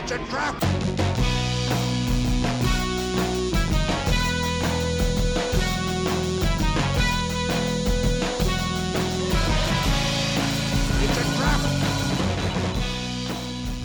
It's 0.00 0.12
a 0.12 0.18
trap! 0.26 0.54
It's 11.00 11.18
a 11.18 11.36
trap! 11.36 11.60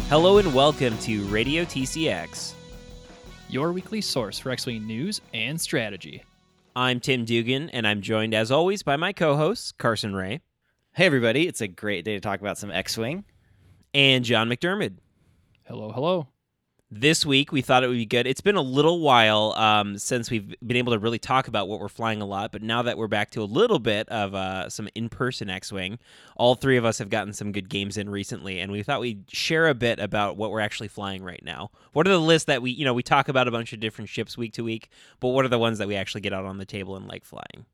Hello 0.09 0.37
and 0.37 0.53
welcome 0.53 0.95
to 0.99 1.23
Radio 1.25 1.63
TCX. 1.63 2.53
your 3.49 3.71
weekly 3.71 4.01
source 4.01 4.37
for 4.37 4.51
X 4.51 4.67
Wing 4.67 4.85
news 4.85 5.19
and 5.33 5.59
strategy. 5.59 6.23
I'm 6.75 6.99
Tim 6.99 7.25
Dugan, 7.25 7.71
and 7.71 7.87
I'm 7.87 8.01
joined 8.01 8.35
as 8.35 8.51
always 8.51 8.83
by 8.83 8.97
my 8.97 9.13
co 9.13 9.35
host, 9.35 9.79
Carson 9.79 10.15
Ray 10.15 10.41
Hey, 10.93 11.07
everybody. 11.07 11.47
It's 11.47 11.61
a 11.61 11.67
great 11.67 12.05
day 12.05 12.13
to 12.13 12.19
talk 12.19 12.39
about 12.39 12.59
some 12.59 12.69
X 12.69 12.99
Wing. 12.99 13.25
and 13.95 14.23
John 14.23 14.47
McDermott. 14.47 14.97
Hello, 15.65 15.93
hello. 15.93 16.27
This 16.91 17.25
week, 17.25 17.53
we 17.53 17.61
thought 17.61 17.85
it 17.85 17.87
would 17.87 17.95
be 17.95 18.05
good. 18.05 18.27
It's 18.27 18.41
been 18.41 18.57
a 18.57 18.61
little 18.61 18.99
while 18.99 19.53
um, 19.53 19.97
since 19.97 20.29
we've 20.29 20.53
been 20.59 20.75
able 20.75 20.91
to 20.91 20.99
really 20.99 21.17
talk 21.17 21.47
about 21.47 21.69
what 21.69 21.79
we're 21.79 21.87
flying 21.87 22.21
a 22.21 22.25
lot, 22.25 22.51
but 22.51 22.61
now 22.61 22.81
that 22.81 22.97
we're 22.97 23.07
back 23.07 23.31
to 23.31 23.41
a 23.41 23.45
little 23.45 23.79
bit 23.79 24.09
of 24.09 24.35
uh, 24.35 24.69
some 24.69 24.89
in 24.93 25.07
person 25.07 25.49
X 25.49 25.71
Wing, 25.71 25.99
all 26.35 26.55
three 26.55 26.75
of 26.75 26.83
us 26.83 26.97
have 26.97 27.09
gotten 27.09 27.31
some 27.31 27.53
good 27.53 27.69
games 27.69 27.95
in 27.95 28.09
recently, 28.09 28.59
and 28.59 28.73
we 28.73 28.83
thought 28.83 28.99
we'd 28.99 29.23
share 29.31 29.69
a 29.69 29.73
bit 29.73 29.99
about 29.99 30.35
what 30.35 30.51
we're 30.51 30.59
actually 30.59 30.89
flying 30.89 31.23
right 31.23 31.41
now. 31.45 31.71
What 31.93 32.07
are 32.07 32.11
the 32.11 32.19
lists 32.19 32.47
that 32.47 32.61
we, 32.61 32.71
you 32.71 32.83
know, 32.83 32.93
we 32.93 33.01
talk 33.01 33.29
about 33.29 33.47
a 33.47 33.51
bunch 33.51 33.71
of 33.71 33.79
different 33.79 34.09
ships 34.09 34.37
week 34.37 34.51
to 34.53 34.65
week, 34.65 34.89
but 35.21 35.29
what 35.29 35.45
are 35.45 35.49
the 35.49 35.57
ones 35.57 35.77
that 35.77 35.87
we 35.87 35.95
actually 35.95 36.21
get 36.21 36.33
out 36.33 36.43
on 36.43 36.57
the 36.57 36.65
table 36.65 36.97
and 36.97 37.07
like 37.07 37.23
flying? 37.23 37.65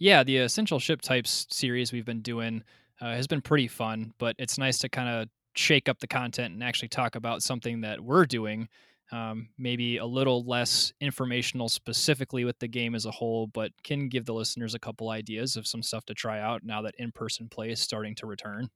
Yeah, 0.00 0.24
the 0.24 0.38
essential 0.38 0.80
ship 0.80 1.00
types 1.00 1.46
series 1.48 1.92
we've 1.92 2.04
been 2.04 2.22
doing 2.22 2.64
uh, 3.00 3.12
has 3.12 3.28
been 3.28 3.40
pretty 3.40 3.68
fun, 3.68 4.12
but 4.18 4.34
it's 4.38 4.58
nice 4.58 4.78
to 4.78 4.88
kind 4.88 5.08
of 5.08 5.28
shake 5.56 5.88
up 5.88 6.00
the 6.00 6.06
content 6.06 6.54
and 6.54 6.62
actually 6.62 6.88
talk 6.88 7.14
about 7.16 7.42
something 7.42 7.82
that 7.82 8.00
we're 8.00 8.26
doing. 8.26 8.68
Um, 9.12 9.50
maybe 9.58 9.98
a 9.98 10.06
little 10.06 10.44
less 10.44 10.92
informational 11.00 11.68
specifically 11.68 12.44
with 12.44 12.58
the 12.58 12.68
game 12.68 12.94
as 12.94 13.06
a 13.06 13.10
whole, 13.10 13.46
but 13.46 13.70
can 13.84 14.08
give 14.08 14.24
the 14.24 14.34
listeners 14.34 14.74
a 14.74 14.78
couple 14.78 15.10
ideas 15.10 15.56
of 15.56 15.66
some 15.66 15.82
stuff 15.82 16.04
to 16.06 16.14
try 16.14 16.40
out 16.40 16.62
now 16.64 16.82
that 16.82 16.94
in 16.98 17.12
person 17.12 17.48
play 17.48 17.70
is 17.70 17.80
starting 17.80 18.14
to 18.16 18.26
return. 18.26 18.70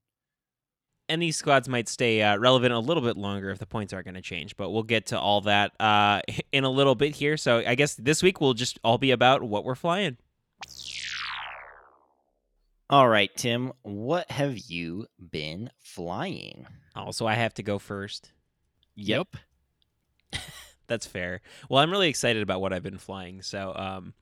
and 1.09 1.23
these 1.23 1.37
squads 1.37 1.69
might 1.69 1.89
stay 1.89 2.23
uh, 2.23 2.37
relevant 2.37 2.73
a 2.73 2.79
little 2.79 3.03
bit 3.03 3.17
longer 3.17 3.51
if 3.51 3.59
the 3.59 3.67
points 3.67 3.93
aren't 3.93 4.05
going 4.05 4.15
to 4.15 4.21
change. 4.21 4.57
But 4.57 4.71
we'll 4.71 4.83
get 4.83 5.07
to 5.07 5.19
all 5.19 5.41
that 5.43 5.73
uh, 5.81 6.21
in 6.53 6.65
a 6.65 6.71
little 6.71 6.95
bit 6.95 7.17
here. 7.17 7.37
So 7.37 7.63
I 7.67 7.75
guess 7.75 7.95
this 7.95 8.23
week 8.23 8.41
will 8.41 8.55
just 8.55 8.79
all 8.85 8.99
be 8.99 9.11
about 9.11 9.43
what 9.43 9.65
we're 9.65 9.75
flying. 9.75 10.19
All 12.91 13.07
right, 13.07 13.31
Tim, 13.37 13.73
what 13.83 14.31
have 14.31 14.57
you 14.57 15.07
been 15.19 15.71
flying? 15.79 16.67
Also, 16.97 17.27
I 17.27 17.35
have 17.35 17.53
to 17.55 17.63
go 17.63 17.79
first. 17.79 18.33
Yep. 18.95 19.37
That's 20.87 21.07
fair. 21.07 21.43
Well, 21.69 21.83
I'm 21.83 21.91
really 21.91 22.09
excited 22.09 22.43
about 22.43 22.63
what 22.63 22.73
I've 22.73 22.83
been 22.83 22.97
flying. 22.97 23.43
So, 23.43 23.75
um, 23.77 24.15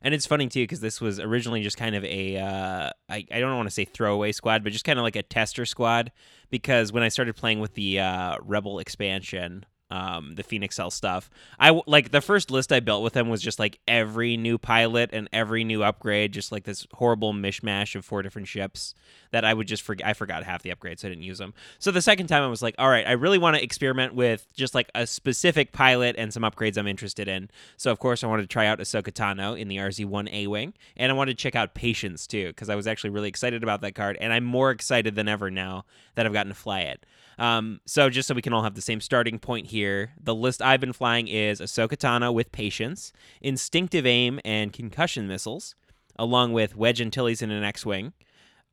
and 0.00 0.14
it's 0.14 0.24
funny 0.24 0.48
too 0.48 0.62
because 0.62 0.80
this 0.80 1.02
was 1.02 1.20
originally 1.20 1.62
just 1.62 1.76
kind 1.76 1.94
of 1.94 2.02
a 2.04 2.38
uh, 2.38 2.90
I, 3.10 3.26
I 3.30 3.40
don't 3.40 3.56
want 3.56 3.68
to 3.68 3.74
say 3.74 3.84
throwaway 3.84 4.32
squad, 4.32 4.64
but 4.64 4.72
just 4.72 4.86
kind 4.86 4.98
of 4.98 5.02
like 5.02 5.16
a 5.16 5.22
tester 5.22 5.66
squad. 5.66 6.10
Because 6.48 6.92
when 6.92 7.02
I 7.02 7.08
started 7.08 7.36
playing 7.36 7.60
with 7.60 7.74
the 7.74 8.00
uh, 8.00 8.36
Rebel 8.40 8.78
expansion, 8.78 9.66
um, 9.90 10.34
the 10.34 10.42
Phoenix 10.42 10.76
Cell 10.76 10.90
stuff, 10.90 11.30
I 11.58 11.80
like 11.86 12.10
the 12.10 12.20
first 12.20 12.50
list 12.50 12.72
I 12.72 12.80
built 12.80 13.02
with 13.02 13.12
them 13.12 13.28
was 13.28 13.42
just 13.42 13.58
like 13.58 13.78
every 13.86 14.36
new 14.36 14.58
pilot 14.58 15.10
and 15.12 15.28
every 15.32 15.64
new 15.64 15.82
upgrade, 15.82 16.32
just 16.32 16.50
like 16.50 16.64
this 16.64 16.86
horrible 16.94 17.32
mishmash 17.32 17.94
of 17.94 18.04
four 18.04 18.22
different 18.22 18.48
ships 18.48 18.94
that 19.30 19.44
I 19.44 19.52
would 19.52 19.68
just 19.68 19.82
forget. 19.82 20.06
I 20.06 20.14
forgot 20.14 20.44
half 20.44 20.62
the 20.62 20.70
upgrades, 20.70 21.00
so 21.00 21.08
I 21.08 21.10
didn't 21.10 21.24
use 21.24 21.38
them. 21.38 21.54
So 21.78 21.90
the 21.90 22.02
second 22.02 22.28
time 22.28 22.42
I 22.42 22.48
was 22.48 22.62
like, 22.62 22.74
all 22.78 22.88
right, 22.88 23.06
I 23.06 23.12
really 23.12 23.38
want 23.38 23.56
to 23.56 23.62
experiment 23.62 24.14
with 24.14 24.46
just 24.54 24.74
like 24.74 24.90
a 24.94 25.06
specific 25.06 25.72
pilot 25.72 26.16
and 26.18 26.32
some 26.32 26.42
upgrades 26.42 26.78
I'm 26.78 26.86
interested 26.86 27.28
in. 27.28 27.50
So 27.76 27.90
of 27.90 27.98
course 27.98 28.24
I 28.24 28.26
wanted 28.26 28.42
to 28.42 28.48
try 28.48 28.66
out 28.66 28.78
Ahsoka 28.78 29.12
Tano 29.12 29.58
in 29.58 29.68
the 29.68 29.76
RZ1A 29.76 30.46
wing, 30.48 30.74
and 30.96 31.12
I 31.12 31.14
wanted 31.14 31.36
to 31.36 31.42
check 31.42 31.54
out 31.54 31.74
Patience 31.74 32.26
too 32.26 32.48
because 32.48 32.70
I 32.70 32.74
was 32.74 32.86
actually 32.86 33.10
really 33.10 33.28
excited 33.28 33.62
about 33.62 33.80
that 33.82 33.94
card, 33.94 34.16
and 34.20 34.32
I'm 34.32 34.44
more 34.44 34.70
excited 34.70 35.14
than 35.14 35.28
ever 35.28 35.50
now 35.50 35.84
that 36.14 36.26
I've 36.26 36.32
gotten 36.32 36.52
to 36.52 36.58
fly 36.58 36.80
it. 36.80 37.04
Um, 37.38 37.80
so 37.86 38.10
just 38.10 38.28
so 38.28 38.34
we 38.34 38.42
can 38.42 38.52
all 38.52 38.62
have 38.62 38.74
the 38.74 38.80
same 38.80 39.00
starting 39.00 39.38
point 39.38 39.68
here, 39.68 40.12
the 40.20 40.34
list 40.34 40.62
I've 40.62 40.80
been 40.80 40.92
flying 40.92 41.28
is 41.28 41.60
Ahsoka 41.60 41.96
Tano 41.96 42.32
with 42.32 42.52
Patience, 42.52 43.12
Instinctive 43.40 44.06
Aim, 44.06 44.40
and 44.44 44.72
Concussion 44.72 45.26
Missiles, 45.26 45.74
along 46.16 46.52
with 46.52 46.76
Wedge 46.76 47.00
Antilles 47.00 47.42
in 47.42 47.50
an 47.50 47.64
X-wing. 47.64 48.12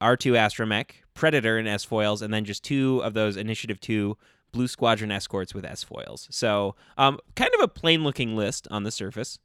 R2 0.02 0.34
Astromech, 0.34 0.92
Predator 1.14 1.58
and 1.58 1.68
S 1.68 1.84
foils, 1.84 2.22
and 2.22 2.34
then 2.34 2.44
just 2.44 2.64
two 2.64 3.02
of 3.04 3.14
those 3.14 3.38
Initiative 3.38 3.80
2 3.80 4.18
Blue 4.52 4.68
Squadron 4.68 5.12
escorts 5.12 5.54
with 5.54 5.64
S 5.64 5.84
foils. 5.84 6.28
So, 6.32 6.76
um, 6.98 7.20
kind 7.36 7.52
of 7.54 7.62
a 7.62 7.68
plain 7.68 8.04
looking 8.04 8.36
list 8.36 8.68
on 8.72 8.84
the 8.84 8.92
surface. 8.92 9.40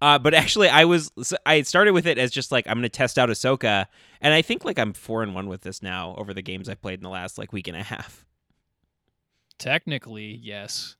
Uh, 0.00 0.18
but 0.18 0.32
actually, 0.34 0.68
I 0.68 0.84
was 0.86 1.10
I 1.44 1.62
started 1.62 1.92
with 1.92 2.06
it 2.06 2.18
as 2.18 2.30
just 2.30 2.50
like 2.52 2.66
I'm 2.66 2.74
going 2.78 2.82
to 2.82 2.88
test 2.88 3.18
out 3.18 3.28
Ahsoka, 3.28 3.86
and 4.20 4.32
I 4.32 4.42
think 4.42 4.64
like 4.64 4.78
I'm 4.78 4.92
four 4.92 5.22
and 5.22 5.34
one 5.34 5.46
with 5.48 5.60
this 5.62 5.82
now 5.82 6.14
over 6.16 6.32
the 6.32 6.42
games 6.42 6.68
I've 6.68 6.80
played 6.80 6.98
in 6.98 7.02
the 7.02 7.10
last 7.10 7.36
like 7.38 7.52
week 7.52 7.68
and 7.68 7.76
a 7.76 7.82
half. 7.82 8.24
Technically, 9.58 10.40
yes. 10.42 10.96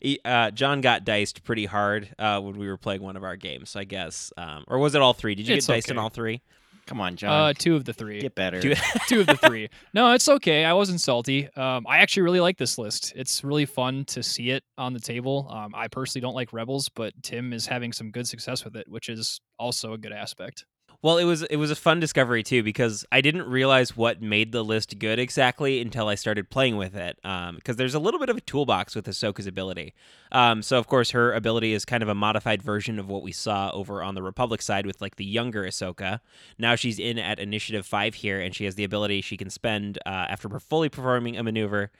He- 0.00 0.18
uh, 0.24 0.50
John 0.50 0.80
got 0.80 1.04
diced 1.04 1.44
pretty 1.44 1.66
hard 1.66 2.08
uh, 2.18 2.40
when 2.40 2.56
we 2.56 2.66
were 2.68 2.78
playing 2.78 3.02
one 3.02 3.18
of 3.18 3.24
our 3.24 3.36
games, 3.36 3.76
I 3.76 3.84
guess, 3.84 4.32
um, 4.38 4.64
or 4.66 4.78
was 4.78 4.94
it 4.94 5.02
all 5.02 5.12
three? 5.12 5.34
Did 5.34 5.46
you 5.46 5.54
It's 5.56 5.66
get 5.66 5.74
diced 5.74 5.90
in 5.90 5.98
all 5.98 6.08
three? 6.08 6.40
Come 6.88 7.02
on, 7.02 7.16
John. 7.16 7.30
Uh, 7.50 7.52
two 7.52 7.76
of 7.76 7.84
the 7.84 7.92
three. 7.92 8.18
Get 8.18 8.34
better. 8.34 8.62
Two- 8.62 8.74
two 9.08 9.20
of 9.20 9.26
the 9.26 9.36
three. 9.36 9.68
No, 9.92 10.12
it's 10.14 10.26
okay. 10.26 10.64
I 10.64 10.72
wasn't 10.72 11.02
salty. 11.02 11.46
Um, 11.54 11.86
I 11.86 11.98
actually 11.98 12.22
really 12.22 12.40
like 12.40 12.56
this 12.56 12.78
list. 12.78 13.12
It's 13.14 13.44
really 13.44 13.66
fun 13.66 14.06
to 14.06 14.22
see 14.22 14.48
it 14.50 14.64
on 14.78 14.94
the 14.94 15.00
table. 15.00 15.46
Um, 15.50 15.74
I 15.74 15.88
personally 15.88 16.22
don't 16.22 16.34
like 16.34 16.54
Rebels, 16.54 16.88
but 16.88 17.12
Tim 17.22 17.52
is 17.52 17.66
having 17.66 17.92
some 17.92 18.10
good 18.10 18.26
success 18.26 18.64
with 18.64 18.74
it, 18.74 18.88
which 18.88 19.10
is 19.10 19.38
also 19.58 19.92
a 19.92 19.98
good 19.98 20.12
aspect. 20.12 20.64
Well, 21.00 21.18
it 21.18 21.24
was 21.24 21.44
it 21.44 21.56
was 21.56 21.70
a 21.70 21.76
fun 21.76 22.00
discovery 22.00 22.42
too 22.42 22.64
because 22.64 23.04
I 23.12 23.20
didn't 23.20 23.48
realize 23.48 23.96
what 23.96 24.20
made 24.20 24.50
the 24.50 24.64
list 24.64 24.98
good 24.98 25.20
exactly 25.20 25.80
until 25.80 26.08
I 26.08 26.16
started 26.16 26.50
playing 26.50 26.76
with 26.76 26.96
it. 26.96 27.16
Because 27.22 27.76
there's 27.76 27.94
a 27.94 28.00
little 28.00 28.18
bit 28.18 28.28
of 28.28 28.36
a 28.36 28.40
toolbox 28.40 28.96
with 28.96 29.06
Ahsoka's 29.06 29.46
ability. 29.46 29.94
Um, 30.32 30.60
so 30.60 30.76
of 30.76 30.88
course 30.88 31.12
her 31.12 31.32
ability 31.32 31.72
is 31.72 31.84
kind 31.84 32.02
of 32.02 32.08
a 32.08 32.16
modified 32.16 32.64
version 32.64 32.98
of 32.98 33.08
what 33.08 33.22
we 33.22 33.30
saw 33.30 33.70
over 33.70 34.02
on 34.02 34.16
the 34.16 34.22
Republic 34.24 34.60
side 34.60 34.86
with 34.86 35.00
like 35.00 35.14
the 35.14 35.24
younger 35.24 35.62
Ahsoka. 35.62 36.18
Now 36.58 36.74
she's 36.74 36.98
in 36.98 37.16
at 37.16 37.38
Initiative 37.38 37.86
Five 37.86 38.14
here, 38.14 38.40
and 38.40 38.52
she 38.52 38.64
has 38.64 38.74
the 38.74 38.84
ability 38.84 39.20
she 39.20 39.36
can 39.36 39.50
spend 39.50 39.98
uh, 40.04 40.08
after 40.08 40.48
fully 40.58 40.88
performing 40.88 41.36
a 41.36 41.44
maneuver. 41.44 41.92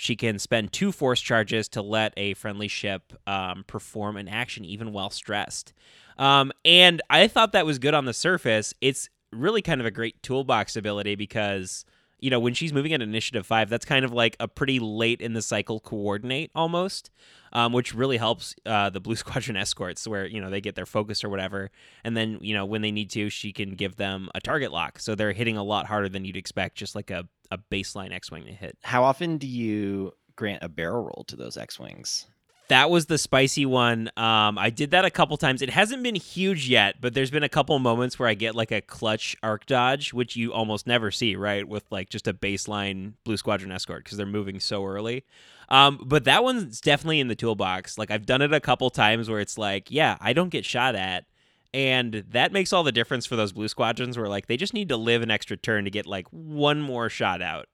She 0.00 0.16
can 0.16 0.38
spend 0.38 0.72
two 0.72 0.92
force 0.92 1.20
charges 1.20 1.68
to 1.68 1.82
let 1.82 2.14
a 2.16 2.32
friendly 2.32 2.68
ship 2.68 3.12
um, 3.26 3.64
perform 3.66 4.16
an 4.16 4.28
action 4.28 4.64
even 4.64 4.94
while 4.94 5.10
stressed. 5.10 5.74
Um, 6.16 6.52
and 6.64 7.02
I 7.10 7.28
thought 7.28 7.52
that 7.52 7.66
was 7.66 7.78
good 7.78 7.92
on 7.92 8.06
the 8.06 8.14
surface. 8.14 8.72
It's 8.80 9.10
really 9.30 9.60
kind 9.60 9.78
of 9.78 9.86
a 9.86 9.90
great 9.90 10.22
toolbox 10.22 10.74
ability 10.74 11.16
because, 11.16 11.84
you 12.18 12.30
know, 12.30 12.40
when 12.40 12.54
she's 12.54 12.72
moving 12.72 12.94
at 12.94 13.02
initiative 13.02 13.46
five, 13.46 13.68
that's 13.68 13.84
kind 13.84 14.06
of 14.06 14.10
like 14.10 14.36
a 14.40 14.48
pretty 14.48 14.78
late 14.78 15.20
in 15.20 15.34
the 15.34 15.42
cycle 15.42 15.80
coordinate 15.80 16.50
almost, 16.54 17.10
um, 17.52 17.74
which 17.74 17.94
really 17.94 18.16
helps 18.16 18.54
uh, 18.64 18.88
the 18.88 19.00
Blue 19.00 19.16
Squadron 19.16 19.58
escorts 19.58 20.08
where, 20.08 20.24
you 20.24 20.40
know, 20.40 20.48
they 20.48 20.62
get 20.62 20.76
their 20.76 20.86
focus 20.86 21.22
or 21.22 21.28
whatever. 21.28 21.70
And 22.04 22.16
then, 22.16 22.38
you 22.40 22.54
know, 22.54 22.64
when 22.64 22.80
they 22.80 22.90
need 22.90 23.10
to, 23.10 23.28
she 23.28 23.52
can 23.52 23.74
give 23.74 23.96
them 23.96 24.30
a 24.34 24.40
target 24.40 24.72
lock. 24.72 24.98
So 24.98 25.14
they're 25.14 25.32
hitting 25.32 25.58
a 25.58 25.62
lot 25.62 25.84
harder 25.84 26.08
than 26.08 26.24
you'd 26.24 26.38
expect, 26.38 26.78
just 26.78 26.94
like 26.94 27.10
a, 27.10 27.28
a 27.50 27.58
baseline 27.58 28.12
X 28.12 28.30
Wing 28.30 28.44
to 28.44 28.52
hit. 28.52 28.78
How 28.82 29.04
often 29.04 29.38
do 29.38 29.46
you 29.46 30.12
grant 30.36 30.62
a 30.62 30.68
barrel 30.68 31.02
roll 31.02 31.24
to 31.28 31.36
those 31.36 31.56
X 31.56 31.78
Wings? 31.78 32.26
That 32.68 32.88
was 32.88 33.06
the 33.06 33.18
spicy 33.18 33.66
one. 33.66 34.12
Um, 34.16 34.56
I 34.56 34.70
did 34.70 34.92
that 34.92 35.04
a 35.04 35.10
couple 35.10 35.36
times. 35.36 35.60
It 35.60 35.70
hasn't 35.70 36.04
been 36.04 36.14
huge 36.14 36.68
yet, 36.68 37.00
but 37.00 37.14
there's 37.14 37.32
been 37.32 37.42
a 37.42 37.48
couple 37.48 37.76
moments 37.80 38.16
where 38.16 38.28
I 38.28 38.34
get 38.34 38.54
like 38.54 38.70
a 38.70 38.80
clutch 38.80 39.36
arc 39.42 39.66
dodge, 39.66 40.12
which 40.12 40.36
you 40.36 40.52
almost 40.52 40.86
never 40.86 41.10
see, 41.10 41.34
right? 41.34 41.66
With 41.66 41.82
like 41.90 42.10
just 42.10 42.28
a 42.28 42.32
baseline 42.32 43.14
Blue 43.24 43.36
Squadron 43.36 43.72
escort 43.72 44.04
because 44.04 44.18
they're 44.18 44.24
moving 44.26 44.60
so 44.60 44.86
early. 44.86 45.24
Um, 45.68 46.00
but 46.06 46.22
that 46.24 46.44
one's 46.44 46.80
definitely 46.80 47.18
in 47.18 47.26
the 47.26 47.34
toolbox. 47.34 47.98
Like 47.98 48.12
I've 48.12 48.24
done 48.24 48.40
it 48.40 48.52
a 48.52 48.60
couple 48.60 48.88
times 48.90 49.28
where 49.28 49.40
it's 49.40 49.58
like, 49.58 49.90
yeah, 49.90 50.16
I 50.20 50.32
don't 50.32 50.50
get 50.50 50.64
shot 50.64 50.94
at. 50.94 51.24
And 51.72 52.24
that 52.30 52.52
makes 52.52 52.72
all 52.72 52.82
the 52.82 52.92
difference 52.92 53.26
for 53.26 53.36
those 53.36 53.52
blue 53.52 53.68
squadrons 53.68 54.18
where 54.18 54.28
like 54.28 54.46
they 54.46 54.56
just 54.56 54.74
need 54.74 54.88
to 54.88 54.96
live 54.96 55.22
an 55.22 55.30
extra 55.30 55.56
turn 55.56 55.84
to 55.84 55.90
get 55.90 56.06
like 56.06 56.26
one 56.30 56.80
more 56.80 57.08
shot 57.08 57.40
out. 57.42 57.68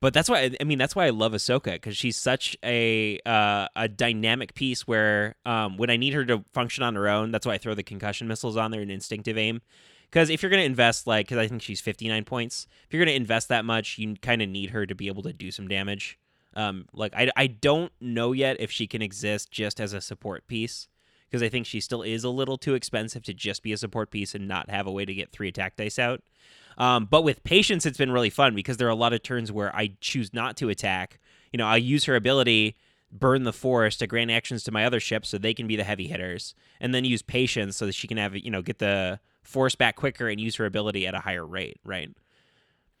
But 0.00 0.14
that's 0.14 0.28
why 0.28 0.50
I 0.60 0.64
mean 0.64 0.78
that's 0.78 0.94
why 0.94 1.06
I 1.06 1.10
love 1.10 1.32
Ahsoka 1.32 1.72
because 1.72 1.96
she's 1.96 2.16
such 2.16 2.56
a 2.62 3.18
uh, 3.26 3.66
a 3.74 3.88
dynamic 3.88 4.54
piece. 4.54 4.86
Where 4.86 5.36
um, 5.44 5.76
when 5.78 5.90
I 5.90 5.96
need 5.96 6.12
her 6.12 6.24
to 6.26 6.44
function 6.52 6.84
on 6.84 6.94
her 6.94 7.08
own, 7.08 7.30
that's 7.30 7.46
why 7.46 7.54
I 7.54 7.58
throw 7.58 7.74
the 7.74 7.82
concussion 7.82 8.28
missiles 8.28 8.56
on 8.56 8.70
there 8.70 8.82
and 8.82 8.90
instinctive 8.90 9.38
aim. 9.38 9.62
Because 10.04 10.30
if 10.30 10.42
you're 10.42 10.50
gonna 10.50 10.62
invest 10.62 11.06
like, 11.06 11.26
because 11.26 11.38
I 11.38 11.48
think 11.48 11.62
she's 11.62 11.80
59 11.80 12.24
points, 12.24 12.66
if 12.86 12.94
you're 12.94 13.04
gonna 13.04 13.16
invest 13.16 13.48
that 13.48 13.64
much, 13.64 13.98
you 13.98 14.14
kind 14.16 14.42
of 14.42 14.48
need 14.48 14.70
her 14.70 14.86
to 14.86 14.94
be 14.94 15.08
able 15.08 15.22
to 15.24 15.32
do 15.32 15.50
some 15.50 15.66
damage. 15.66 16.18
Um, 16.54 16.86
like 16.92 17.14
I 17.14 17.30
I 17.34 17.46
don't 17.46 17.92
know 18.00 18.32
yet 18.32 18.58
if 18.60 18.70
she 18.70 18.86
can 18.86 19.02
exist 19.02 19.50
just 19.50 19.80
as 19.80 19.92
a 19.92 20.00
support 20.00 20.46
piece 20.46 20.88
because 21.28 21.42
I 21.42 21.48
think 21.48 21.66
she 21.66 21.80
still 21.80 22.02
is 22.02 22.24
a 22.24 22.30
little 22.30 22.56
too 22.56 22.74
expensive 22.74 23.22
to 23.24 23.34
just 23.34 23.62
be 23.62 23.72
a 23.72 23.76
support 23.76 24.10
piece 24.10 24.34
and 24.34 24.46
not 24.46 24.70
have 24.70 24.86
a 24.86 24.92
way 24.92 25.04
to 25.04 25.14
get 25.14 25.32
three 25.32 25.48
attack 25.48 25.76
dice 25.76 25.98
out. 25.98 26.22
Um, 26.78 27.06
but 27.10 27.22
with 27.22 27.42
patience, 27.44 27.86
it's 27.86 27.98
been 27.98 28.12
really 28.12 28.30
fun 28.30 28.54
because 28.54 28.76
there 28.76 28.86
are 28.86 28.90
a 28.90 28.94
lot 28.96 29.12
of 29.12 29.22
turns 29.22 29.50
where 29.50 29.74
I 29.74 29.92
choose 30.00 30.32
not 30.34 30.56
to 30.58 30.68
attack. 30.68 31.18
You 31.52 31.58
know, 31.58 31.66
I'll 31.66 31.78
use 31.78 32.04
her 32.04 32.16
ability, 32.16 32.76
burn 33.10 33.44
the 33.44 33.52
force 33.52 33.96
to 33.98 34.06
grant 34.06 34.30
actions 34.30 34.62
to 34.64 34.72
my 34.72 34.84
other 34.84 35.00
ships 35.00 35.30
so 35.30 35.38
they 35.38 35.54
can 35.54 35.66
be 35.66 35.76
the 35.76 35.84
heavy 35.84 36.06
hitters, 36.06 36.54
and 36.80 36.94
then 36.94 37.04
use 37.04 37.22
patience 37.22 37.76
so 37.76 37.86
that 37.86 37.94
she 37.94 38.06
can 38.06 38.18
have 38.18 38.36
you 38.36 38.50
know 38.50 38.62
get 38.62 38.78
the 38.78 39.20
force 39.42 39.74
back 39.74 39.96
quicker 39.96 40.28
and 40.28 40.40
use 40.40 40.56
her 40.56 40.66
ability 40.66 41.06
at 41.06 41.14
a 41.14 41.20
higher 41.20 41.46
rate, 41.46 41.78
right? 41.84 42.10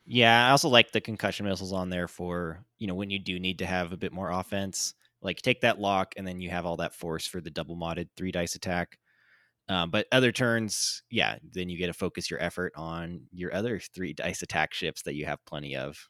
Yeah, 0.06 0.46
I 0.46 0.50
also 0.52 0.68
like 0.68 0.92
the 0.92 1.00
concussion 1.00 1.46
missiles 1.46 1.72
on 1.72 1.90
there 1.90 2.08
for 2.08 2.64
you 2.78 2.86
know 2.86 2.94
when 2.94 3.10
you 3.10 3.18
do 3.18 3.38
need 3.38 3.58
to 3.58 3.66
have 3.66 3.92
a 3.92 3.96
bit 3.96 4.12
more 4.12 4.30
offense. 4.30 4.94
Like 5.26 5.42
take 5.42 5.60
that 5.60 5.78
lock, 5.78 6.14
and 6.16 6.26
then 6.26 6.40
you 6.40 6.48
have 6.48 6.64
all 6.64 6.78
that 6.78 6.94
force 6.94 7.26
for 7.26 7.42
the 7.42 7.50
double 7.50 7.76
modded 7.76 8.08
three 8.16 8.32
dice 8.32 8.54
attack. 8.54 8.98
Um, 9.68 9.90
but 9.90 10.06
other 10.12 10.32
turns, 10.32 11.02
yeah, 11.10 11.36
then 11.52 11.68
you 11.68 11.76
get 11.76 11.88
to 11.88 11.92
focus 11.92 12.30
your 12.30 12.40
effort 12.40 12.72
on 12.76 13.22
your 13.32 13.52
other 13.52 13.80
three 13.80 14.12
dice 14.12 14.42
attack 14.42 14.72
ships 14.72 15.02
that 15.02 15.14
you 15.14 15.26
have 15.26 15.44
plenty 15.44 15.76
of. 15.76 16.08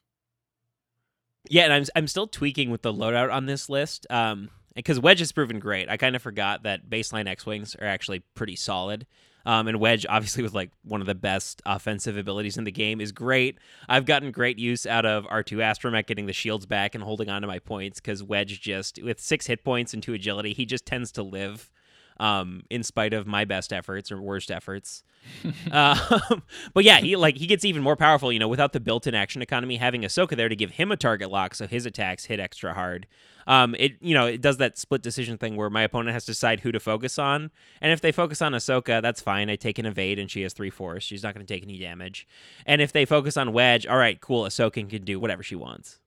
Yeah, 1.49 1.63
and 1.63 1.73
I'm 1.73 1.85
I'm 1.95 2.07
still 2.07 2.27
tweaking 2.27 2.69
with 2.69 2.83
the 2.83 2.93
loadout 2.93 3.33
on 3.33 3.47
this 3.47 3.67
list. 3.67 4.05
Um, 4.09 4.49
because 4.75 4.99
Wedge 4.99 5.19
has 5.19 5.31
proven 5.31 5.57
great. 5.57 5.89
I 5.89 5.97
kind 5.97 6.15
of 6.15 6.21
forgot 6.21 6.63
that 6.63 6.87
baseline 6.87 7.27
X 7.27 7.47
wings 7.47 7.75
are 7.75 7.87
actually 7.87 8.21
pretty 8.35 8.55
solid. 8.55 9.07
Um, 9.47 9.69
and 9.69 9.79
Wedge, 9.79 10.05
obviously, 10.09 10.43
with 10.43 10.53
like 10.53 10.71
one 10.83 10.99
of 10.99 11.07
the 11.07 11.15
best 11.15 11.61
offensive 11.65 12.17
abilities 12.17 12.57
in 12.57 12.65
the 12.65 12.71
game, 12.71 12.99
is 12.99 13.13
great. 13.13 13.57
I've 13.87 14.05
gotten 14.05 14.29
great 14.31 14.59
use 14.59 14.85
out 14.85 15.05
of 15.05 15.23
R2 15.23 15.59
Astromech 15.59 16.05
getting 16.05 16.25
the 16.25 16.33
shields 16.33 16.65
back 16.65 16.93
and 16.93 17.01
holding 17.01 17.29
on 17.29 17.43
to 17.43 17.47
my 17.47 17.59
points 17.59 18.01
because 18.01 18.21
Wedge 18.21 18.59
just, 18.59 19.01
with 19.01 19.21
six 19.21 19.47
hit 19.47 19.63
points 19.63 19.93
and 19.93 20.03
two 20.03 20.13
agility, 20.13 20.51
he 20.51 20.65
just 20.65 20.85
tends 20.85 21.13
to 21.13 21.23
live 21.23 21.71
um, 22.19 22.63
in 22.69 22.83
spite 22.83 23.13
of 23.13 23.25
my 23.25 23.45
best 23.45 23.71
efforts 23.71 24.11
or 24.11 24.21
worst 24.21 24.51
efforts. 24.51 25.05
um, 25.71 25.97
but 26.73 26.83
yeah, 26.83 26.99
he 26.99 27.15
like 27.15 27.37
he 27.37 27.47
gets 27.47 27.63
even 27.63 27.81
more 27.81 27.95
powerful. 27.95 28.33
You 28.33 28.39
know, 28.39 28.49
without 28.49 28.73
the 28.73 28.81
built-in 28.81 29.15
action 29.15 29.41
economy, 29.41 29.77
having 29.77 30.01
Ahsoka 30.01 30.35
there 30.35 30.49
to 30.49 30.57
give 30.57 30.71
him 30.71 30.91
a 30.91 30.97
target 30.97 31.31
lock, 31.31 31.55
so 31.55 31.67
his 31.67 31.85
attacks 31.85 32.25
hit 32.25 32.41
extra 32.41 32.73
hard. 32.73 33.07
Um, 33.47 33.75
it 33.79 33.93
you 34.01 34.13
know 34.13 34.27
it 34.27 34.41
does 34.41 34.57
that 34.57 34.77
split 34.77 35.01
decision 35.01 35.37
thing 35.37 35.55
where 35.55 35.69
my 35.69 35.81
opponent 35.81 36.13
has 36.13 36.25
to 36.25 36.31
decide 36.31 36.59
who 36.59 36.71
to 36.73 36.79
focus 36.79 37.17
on, 37.17 37.49
and 37.81 37.91
if 37.93 38.01
they 38.01 38.11
focus 38.11 38.41
on 38.41 38.51
Ahsoka, 38.51 39.01
that's 39.01 39.21
fine. 39.21 39.49
I 39.49 39.55
take 39.55 39.79
an 39.79 39.85
evade, 39.85 40.19
and 40.19 40.29
she 40.29 40.41
has 40.41 40.53
three 40.53 40.69
force. 40.69 41.03
She's 41.03 41.23
not 41.23 41.33
going 41.33 41.45
to 41.45 41.51
take 41.51 41.63
any 41.63 41.79
damage. 41.79 42.27
And 42.65 42.81
if 42.81 42.91
they 42.91 43.05
focus 43.05 43.37
on 43.37 43.53
Wedge, 43.53 43.87
all 43.87 43.97
right, 43.97 44.19
cool. 44.19 44.43
Ahsoka 44.43 44.87
can 44.87 45.05
do 45.05 45.19
whatever 45.19 45.43
she 45.43 45.55
wants. 45.55 45.99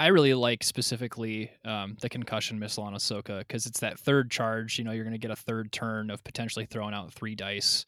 I 0.00 0.08
really 0.08 0.34
like 0.34 0.62
specifically 0.62 1.50
um, 1.64 1.96
the 2.00 2.08
concussion 2.08 2.58
missile 2.58 2.84
on 2.84 2.94
Ahsoka 2.94 3.40
because 3.40 3.66
it's 3.66 3.80
that 3.80 3.98
third 3.98 4.30
charge. 4.30 4.78
You 4.78 4.84
know, 4.84 4.92
you're 4.92 5.04
going 5.04 5.12
to 5.12 5.18
get 5.18 5.32
a 5.32 5.36
third 5.36 5.72
turn 5.72 6.10
of 6.10 6.22
potentially 6.22 6.66
throwing 6.66 6.94
out 6.94 7.12
three 7.12 7.34
dice, 7.34 7.84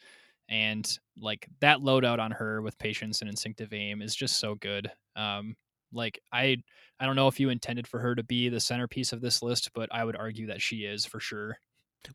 and 0.49 0.99
like 1.21 1.49
that 1.61 1.79
loadout 1.79 2.19
on 2.19 2.33
her 2.33 2.63
with 2.63 2.79
patience 2.79 3.21
and 3.21 3.31
instinctive 3.31 3.73
aim 3.73 4.03
is 4.03 4.15
just 4.15 4.41
so 4.41 4.57
good. 4.57 4.91
Um, 5.15 5.57
like 5.93 6.21
I, 6.33 6.59
I 6.99 7.07
don't 7.07 7.17
know 7.17 7.29
if 7.29 7.41
you 7.41 7.51
intended 7.51 7.87
for 7.87 8.01
her 8.01 8.15
to 8.15 8.23
be 8.23 8.49
the 8.49 8.61
centerpiece 8.61 9.13
of 9.13 9.21
this 9.21 9.43
list, 9.43 9.71
but 9.75 9.89
I 9.93 10.05
would 10.05 10.17
argue 10.17 10.47
that 10.49 10.63
she 10.63 10.79
is 10.79 11.07
for 11.07 11.21
sure. 11.21 11.59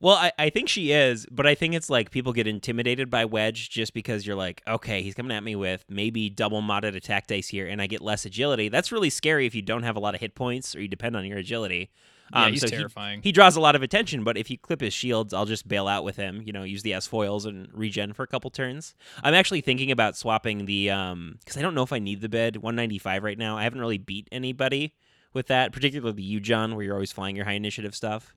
Well, 0.01 0.15
I, 0.15 0.31
I 0.37 0.49
think 0.49 0.67
she 0.67 0.91
is, 0.91 1.27
but 1.31 1.45
I 1.45 1.53
think 1.53 1.75
it's 1.75 1.89
like 1.89 2.09
people 2.09 2.33
get 2.33 2.47
intimidated 2.47 3.09
by 3.09 3.25
Wedge 3.25 3.69
just 3.69 3.93
because 3.93 4.25
you're 4.25 4.35
like, 4.35 4.61
okay, 4.67 5.01
he's 5.03 5.13
coming 5.13 5.35
at 5.35 5.43
me 5.43 5.55
with 5.55 5.85
maybe 5.89 6.29
double 6.29 6.61
modded 6.61 6.95
attack 6.95 7.27
dice 7.27 7.47
here, 7.47 7.67
and 7.67 7.81
I 7.81 7.87
get 7.87 8.01
less 8.01 8.25
agility. 8.25 8.67
That's 8.69 8.91
really 8.91 9.11
scary 9.11 9.45
if 9.45 9.53
you 9.53 9.61
don't 9.61 9.83
have 9.83 9.95
a 9.95 9.99
lot 9.99 10.15
of 10.15 10.21
hit 10.21 10.35
points 10.35 10.75
or 10.75 10.81
you 10.81 10.87
depend 10.87 11.15
on 11.15 11.25
your 11.25 11.37
agility. 11.37 11.91
Yeah, 12.33 12.45
um, 12.45 12.51
he's 12.51 12.61
so 12.61 12.67
terrifying. 12.67 13.21
He, 13.21 13.29
he, 13.29 13.31
draws 13.31 13.55
a 13.55 13.61
lot 13.61 13.75
of 13.75 13.83
attention, 13.83 14.23
but 14.23 14.37
if 14.37 14.49
you 14.49 14.57
clip 14.57 14.81
his 14.81 14.93
shields, 14.93 15.33
I'll 15.33 15.45
just 15.45 15.67
bail 15.67 15.87
out 15.87 16.03
with 16.03 16.15
him. 16.15 16.41
You 16.43 16.53
know, 16.53 16.63
use 16.63 16.81
the 16.81 16.93
S 16.93 17.07
foils 17.07 17.45
and 17.45 17.67
regen 17.71 18.13
for 18.13 18.23
a 18.23 18.27
couple 18.27 18.49
turns. 18.49 18.95
I'm 19.23 19.33
actually 19.33 19.61
thinking 19.61 19.91
about 19.91 20.17
swapping 20.17 20.65
the 20.65 20.89
um 20.89 21.37
because 21.39 21.57
I 21.57 21.61
don't 21.61 21.75
know 21.75 21.83
if 21.83 21.93
I 21.93 21.99
need 21.99 22.21
the 22.21 22.29
bed 22.29 22.57
195 22.57 23.23
right 23.23 23.37
now. 23.37 23.57
I 23.57 23.63
haven't 23.63 23.79
really 23.79 23.97
beat 23.97 24.27
anybody 24.31 24.93
with 25.33 25.47
that, 25.47 25.71
particularly 25.71 26.13
the 26.13 26.39
Yuuzhan, 26.39 26.73
where 26.73 26.83
you're 26.83 26.95
always 26.95 27.11
flying 27.11 27.35
your 27.35 27.45
high 27.45 27.53
initiative 27.53 27.95
stuff. 27.95 28.33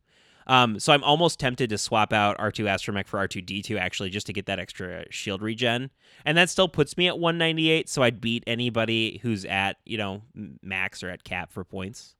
Um, 0.48 0.80
so 0.80 0.94
I'm 0.94 1.04
almost 1.04 1.38
tempted 1.38 1.68
to 1.70 1.78
swap 1.78 2.12
out 2.12 2.38
R2 2.38 2.64
Astromech 2.64 3.06
for 3.06 3.18
R2D2 3.18 3.78
actually 3.78 4.08
just 4.08 4.26
to 4.28 4.32
get 4.32 4.46
that 4.46 4.58
extra 4.58 5.04
shield 5.10 5.42
regen. 5.42 5.90
And 6.24 6.38
that 6.38 6.48
still 6.48 6.68
puts 6.68 6.96
me 6.96 7.06
at 7.06 7.18
198, 7.18 7.88
so 7.88 8.02
I'd 8.02 8.20
beat 8.20 8.44
anybody 8.46 9.18
who's 9.22 9.44
at, 9.44 9.76
you 9.84 9.98
know, 9.98 10.22
max 10.62 11.02
or 11.02 11.10
at 11.10 11.22
cap 11.22 11.52
for 11.52 11.64
points. 11.64 12.14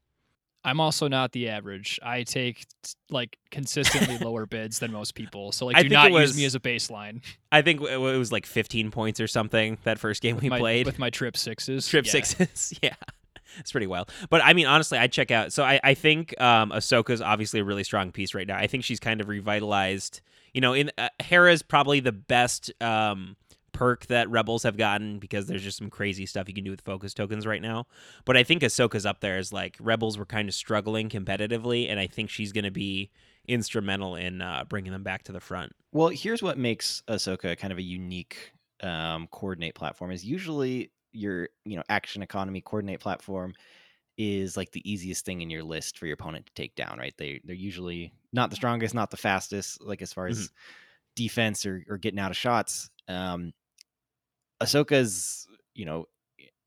I'm 0.69 0.81
also 0.81 1.09
not 1.09 1.33
the 1.33 1.49
average. 1.49 1.99
I 2.03 2.23
take 2.23 2.67
like 3.11 3.39
consistently 3.51 4.19
lower 4.25 4.47
bids 4.47 4.79
than 4.79 4.93
most 4.93 5.15
people. 5.15 5.53
So 5.53 5.67
like, 5.67 5.79
do 5.81 5.89
not 5.89 6.11
was, 6.11 6.31
use 6.31 6.37
me 6.37 6.45
as 6.45 6.55
a 6.55 6.61
baseline. 6.61 7.23
I 7.51 7.63
think 7.63 7.81
it 7.81 7.97
was 7.97 8.31
like 8.31 8.47
15 8.47 8.91
points 8.91 9.21
or 9.21 9.27
something 9.27 9.79
that 9.85 9.99
first 9.99 10.23
game 10.23 10.35
with 10.35 10.45
we 10.45 10.51
my, 10.51 10.59
played 10.59 10.87
with 10.87 10.99
my 10.99 11.11
trip 11.11 11.37
sixes. 11.37 11.89
Trip 11.89 12.05
yeah. 12.07 12.13
sixes, 12.13 12.79
yeah 12.83 12.95
it's 13.59 13.73
pretty 13.73 13.87
wild. 13.87 14.11
But 14.31 14.43
I 14.45 14.53
mean, 14.53 14.67
honestly, 14.67 14.99
I'd 14.99 15.13
check 15.13 15.31
out. 15.31 15.53
So 15.53 15.65
I, 15.65 15.81
I 15.83 15.95
think 15.95 16.39
um, 16.41 16.71
Ahsoka's 16.71 17.21
obviously 17.21 17.61
a 17.61 17.65
really 17.65 17.85
strong 17.85 18.13
piece 18.13 18.35
right 18.35 18.47
now. 18.47 18.57
I 18.57 18.67
think 18.67 18.85
she's 18.85 19.01
kind 19.01 19.21
of 19.21 19.29
revitalized. 19.29 20.21
You 20.55 20.61
know, 20.61 20.73
in 20.73 20.91
uh, 20.99 21.09
Hera's 21.21 21.63
probably 21.63 22.01
the 22.01 22.13
best 22.13 22.73
um, 22.81 23.37
perk 23.79 24.07
that 24.07 24.29
Rebels 24.29 24.65
have 24.65 24.77
gotten 24.77 25.21
because 25.21 25.47
there's 25.47 25.63
just 25.63 25.79
some 25.79 25.89
crazy 25.89 26.27
stuff 26.27 26.49
you 26.49 26.55
can 26.55 26.65
do 26.65 26.73
with 26.73 26.81
focus 26.81 27.15
tokens 27.15 27.47
right 27.47 27.63
now. 27.63 27.87
But 28.25 28.37
I 28.37 28.43
think 28.43 28.63
Ahsoka's 28.63 29.07
up 29.07 29.21
there 29.21 29.39
as 29.39 29.53
like 29.53 29.77
Rebels 29.79 30.19
were 30.19 30.27
kind 30.27 30.49
of 30.49 30.55
struggling 30.55 31.09
competitively, 31.09 31.89
and 31.89 32.01
I 32.01 32.09
think 32.09 32.29
she's 32.29 32.51
going 32.51 32.65
to 32.65 32.73
be 32.73 33.11
instrumental 33.47 34.17
in 34.17 34.43
uh, 34.43 34.65
bringing 34.69 34.91
them 34.91 35.05
back 35.05 35.23
to 35.25 35.33
the 35.33 35.39
front. 35.39 35.73
Well, 35.93 36.09
here's 36.09 36.43
what 36.43 36.59
makes 36.59 37.05
Ahsoka 37.09 37.57
kind 37.57 37.73
of 37.73 37.79
a 37.79 37.83
unique 37.83 38.53
um, 38.83 39.29
coordinate 39.29 39.77
platform 39.77 40.11
is 40.11 40.25
usually 40.25 40.91
your 41.13 41.49
you 41.65 41.77
know 41.77 41.83
action 41.89 42.23
economy 42.23 42.61
coordinate 42.61 43.01
platform 43.01 43.55
is 44.17 44.57
like 44.57 44.73
the 44.73 44.91
easiest 44.91 45.25
thing 45.25 45.41
in 45.41 45.51
your 45.51 45.63
list 45.63 45.99
for 45.99 46.07
your 46.07 46.15
opponent 46.15 46.47
to 46.47 46.53
take 46.55 46.75
down, 46.75 46.99
right? 46.99 47.15
They 47.17 47.41
they're 47.45 47.55
usually 47.55 48.13
not 48.33 48.51
the 48.51 48.57
strongest, 48.57 48.93
not 48.93 49.13
the 49.13 49.17
fastest, 49.17 49.81
like 49.85 50.03
as 50.03 50.13
far 50.13 50.27
as 50.27 50.39
mm-hmm. 50.39 50.55
defense 51.15 51.65
or, 51.65 51.85
or 51.89 51.97
getting 51.97 52.19
out 52.19 52.33
of 52.33 52.37
shots. 52.37 52.91
Um 53.07 53.53
Ahsoka's, 54.63 55.47
you 55.75 55.85
know, 55.85 56.07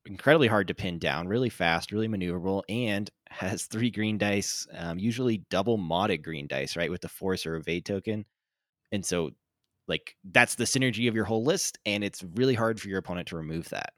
incredibly 0.06 0.48
hard 0.48 0.68
to 0.70 0.74
pin 0.74 1.00
down, 1.00 1.28
really 1.28 1.50
fast, 1.50 1.92
really 1.92 2.08
maneuverable, 2.08 2.64
and 2.70 3.10
has 3.30 3.66
three 3.68 3.92
green 3.92 4.18
dice, 4.18 4.68
um, 4.76 5.00
usually 5.00 5.40
double 5.50 5.78
modded 5.78 6.24
green 6.24 6.48
dice, 6.48 6.76
right? 6.76 6.92
With 6.92 7.02
the 7.02 7.10
force 7.10 7.46
or 7.46 7.56
evade 7.56 7.86
token. 7.86 8.26
And 8.92 9.06
so 9.06 9.32
like 9.88 10.16
that's 10.32 10.56
the 10.56 10.66
synergy 10.66 11.08
of 11.10 11.16
your 11.16 11.26
whole 11.26 11.44
list, 11.44 11.80
and 11.86 12.04
it's 12.04 12.24
really 12.36 12.56
hard 12.56 12.80
for 12.82 12.90
your 12.90 13.00
opponent 13.00 13.28
to 13.30 13.38
remove 13.38 13.70
that. 13.70 13.94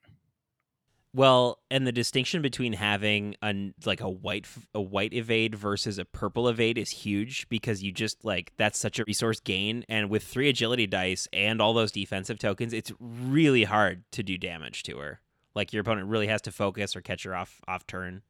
Well, 1.16 1.60
and 1.70 1.86
the 1.86 1.92
distinction 1.92 2.42
between 2.42 2.74
having 2.74 3.36
a 3.44 3.72
like 3.86 4.02
a 4.02 4.10
white 4.10 4.48
a 4.74 4.82
white 4.82 5.14
evade 5.14 5.54
versus 5.54 6.00
a 6.00 6.06
purple 6.06 6.48
evade 6.48 6.80
is 6.80 6.90
huge 6.90 7.48
because 7.50 7.84
you 7.84 7.92
just 7.92 8.26
like 8.26 8.52
that's 8.58 8.80
such 8.80 8.98
a 8.98 9.04
resource 9.06 9.40
gain 9.40 9.86
and 9.88 10.10
with 10.10 10.24
three 10.24 10.50
agility 10.50 10.88
dice 10.88 11.28
and 11.32 11.62
all 11.62 11.74
those 11.74 11.92
defensive 11.92 12.40
tokens, 12.40 12.74
it's 12.74 12.92
really 13.00 13.64
hard 13.64 14.04
to 14.14 14.24
do 14.24 14.40
damage 14.40 14.82
to 14.84 14.98
her. 14.98 15.20
Like 15.54 15.72
your 15.72 15.82
opponent 15.82 16.08
really 16.08 16.28
has 16.28 16.42
to 16.44 16.52
focus 16.52 16.96
or 16.96 17.02
catch 17.02 17.24
her 17.26 17.36
off 17.36 17.62
off 17.68 17.86
turn. 17.86 18.24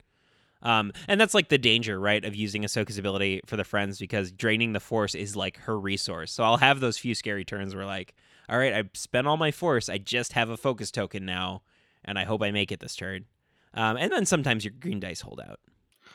Um, 0.62 0.92
and 1.08 1.20
that's 1.20 1.34
like 1.34 1.50
the 1.50 1.58
danger, 1.58 2.00
right, 2.00 2.24
of 2.24 2.36
using 2.36 2.64
Ahsoka's 2.64 2.98
ability 2.98 3.42
for 3.46 3.56
the 3.58 3.66
friends 3.66 4.00
because 4.00 4.32
draining 4.32 4.74
the 4.74 4.80
force 4.80 5.16
is 5.16 5.36
like 5.36 5.58
her 5.60 5.78
resource. 5.78 6.34
So 6.34 6.44
I'll 6.44 6.58
have 6.58 6.80
those 6.80 6.98
few 6.98 7.16
scary 7.16 7.46
turns 7.46 7.76
where 7.76 7.86
like, 7.86 8.14
all 8.50 8.58
right, 8.58 8.74
I 8.74 8.84
spent 8.94 9.28
all 9.28 9.38
my 9.38 9.52
force, 9.52 9.88
I 9.88 9.98
just 10.00 10.34
have 10.34 10.50
a 10.50 10.58
focus 10.58 10.92
token 10.92 11.26
now 11.26 11.64
and 12.06 12.18
I 12.18 12.24
hope 12.24 12.42
I 12.42 12.52
make 12.52 12.72
it 12.72 12.80
this 12.80 12.96
turn. 12.96 13.26
Um, 13.74 13.98
and 13.98 14.12
then 14.12 14.26
sometimes 14.26 14.64
your 14.64 14.74
green 14.80 15.00
dice 15.00 15.22
hold 15.22 15.40
out. 15.40 15.60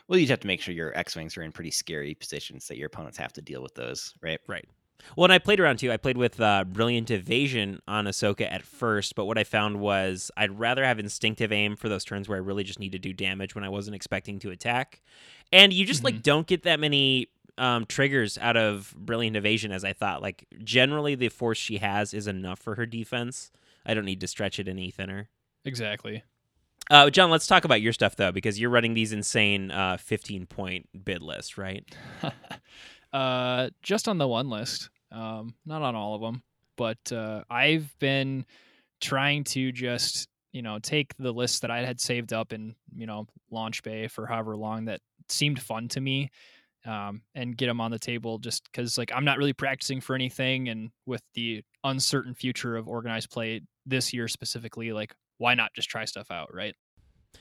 Well, 0.07 0.18
you'd 0.18 0.30
have 0.30 0.40
to 0.40 0.47
make 0.47 0.61
sure 0.61 0.75
your 0.75 0.97
X 0.97 1.16
wings 1.16 1.37
are 1.37 1.42
in 1.42 1.52
pretty 1.52 1.71
scary 1.71 2.14
positions 2.14 2.68
that 2.68 2.78
your 2.78 2.87
opponents 2.87 3.18
have 3.18 3.33
to 3.35 3.42
deal 3.42 3.62
with 3.62 3.75
those, 3.75 4.14
right? 4.23 4.40
Right. 4.47 4.66
Well, 5.16 5.25
and 5.25 5.33
I 5.33 5.38
played 5.38 5.61
around 5.61 5.78
too. 5.78 5.92
I 5.92 5.97
played 5.97 6.16
with 6.16 6.40
uh, 6.40 6.64
Brilliant 6.64 7.11
Evasion 7.11 7.80
on 7.87 8.07
Ahsoka 8.07 8.50
at 8.50 8.62
first, 8.62 9.14
but 9.14 9.26
what 9.26 9.38
I 9.38 9.45
found 9.45 9.80
was 9.80 10.30
I'd 10.37 10.59
rather 10.59 10.85
have 10.85 10.99
instinctive 10.99 11.52
aim 11.52 11.76
for 11.76 11.88
those 11.88 12.04
turns 12.04 12.28
where 12.28 12.37
I 12.37 12.40
really 12.40 12.64
just 12.64 12.80
need 12.80 12.92
to 12.92 12.99
do 12.99 13.12
damage 13.12 13.54
when 13.54 13.64
I 13.64 13.68
wasn't 13.68 13.97
expecting 13.97 14.38
to 14.40 14.50
attack. 14.50 15.02
And 15.52 15.73
you 15.73 15.85
just 15.85 16.00
mm-hmm. 16.00 16.16
like 16.16 16.23
don't 16.23 16.47
get 16.47 16.64
that 16.64 16.80
many 16.80 17.28
um, 17.59 17.87
triggers 17.87 18.38
out 18.38 18.57
of 18.57 18.95
Brilliant 18.97 19.37
Evasion 19.37 19.73
as 19.73 19.85
I 19.85 19.92
thought. 19.92 20.23
Like 20.23 20.47
generally, 20.64 21.14
the 21.14 21.28
force 21.28 21.59
she 21.59 21.78
has 21.78 22.14
is 22.14 22.26
enough 22.26 22.59
for 22.59 22.75
her 22.75 22.87
defense. 22.87 23.50
I 23.87 23.95
don't 23.95 24.04
need 24.04 24.21
to 24.21 24.26
stretch 24.26 24.59
it 24.59 24.68
any 24.68 24.90
thinner. 24.90 25.28
Exactly. 25.69 26.23
Uh, 26.91 27.11
John, 27.11 27.31
let's 27.31 27.47
talk 27.47 27.67
about 27.67 27.83
your 27.83 27.93
stuff 27.93 28.17
though, 28.17 28.33
because 28.33 28.59
you're 28.59 28.71
running 28.71 28.95
these 28.95 29.13
insane 29.13 29.71
uh, 29.71 29.99
15 29.99 30.47
point 30.47 30.89
bid 31.05 31.23
lists, 31.23 31.59
right? 31.59 31.85
uh, 33.13 33.69
just 33.83 34.09
on 34.09 34.17
the 34.17 34.27
one 34.27 34.49
list, 34.49 34.89
um, 35.13 35.55
not 35.67 35.83
on 35.83 35.95
all 35.95 36.15
of 36.15 36.23
them, 36.23 36.43
but 36.77 37.13
uh, 37.13 37.43
I've 37.51 37.95
been 37.99 38.47
trying 39.01 39.45
to 39.45 39.71
just 39.71 40.29
you 40.53 40.63
know 40.63 40.79
take 40.79 41.15
the 41.19 41.31
list 41.33 41.61
that 41.61 41.71
I 41.71 41.85
had 41.85 42.01
saved 42.01 42.33
up 42.33 42.55
in 42.55 42.75
you 42.97 43.07
know 43.07 43.27
Launch 43.51 43.83
Bay 43.83 44.09
for 44.09 44.27
however 44.27 44.57
long 44.57 44.87
that 44.87 45.01
seemed 45.29 45.61
fun 45.61 45.89
to 45.89 46.01
me. 46.01 46.31
Um, 46.87 47.23
and 47.35 47.57
get 47.57 47.67
them 47.67 47.83
on 47.83 47.91
the 47.91 47.99
table 47.99 48.39
just 48.39 48.65
because 48.71 48.97
like 48.97 49.11
I'm 49.13 49.25
not 49.25 49.37
really 49.37 49.53
practicing 49.53 50.01
for 50.01 50.15
anything, 50.15 50.71
and 50.71 50.91
with 51.05 51.21
the 51.35 51.63
uncertain 51.85 52.33
future 52.33 52.77
of 52.77 52.89
organized 52.89 53.31
play 53.31 53.61
this 53.85 54.15
year 54.15 54.27
specifically, 54.27 54.93
like 54.93 55.13
why 55.38 55.54
not 55.54 55.73
just 55.75 55.88
try 55.88 56.04
stuff 56.04 56.30
out, 56.30 56.54
right? 56.54 56.75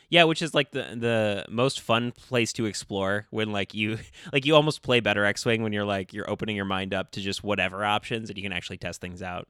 Yeah, 0.09 0.23
which 0.23 0.41
is 0.41 0.53
like 0.53 0.71
the 0.71 0.83
the 0.97 1.45
most 1.49 1.81
fun 1.81 2.11
place 2.11 2.53
to 2.53 2.65
explore 2.65 3.27
when 3.29 3.51
like 3.51 3.73
you 3.73 3.97
like 4.33 4.45
you 4.45 4.55
almost 4.55 4.81
play 4.81 4.99
better 5.01 5.25
X 5.25 5.45
Wing 5.45 5.63
when 5.63 5.73
you're 5.73 5.85
like 5.85 6.13
you're 6.13 6.29
opening 6.29 6.55
your 6.55 6.65
mind 6.65 6.93
up 6.93 7.11
to 7.11 7.21
just 7.21 7.43
whatever 7.43 7.83
options 7.83 8.29
and 8.29 8.37
you 8.37 8.43
can 8.43 8.53
actually 8.53 8.77
test 8.77 9.01
things 9.01 9.21
out. 9.21 9.47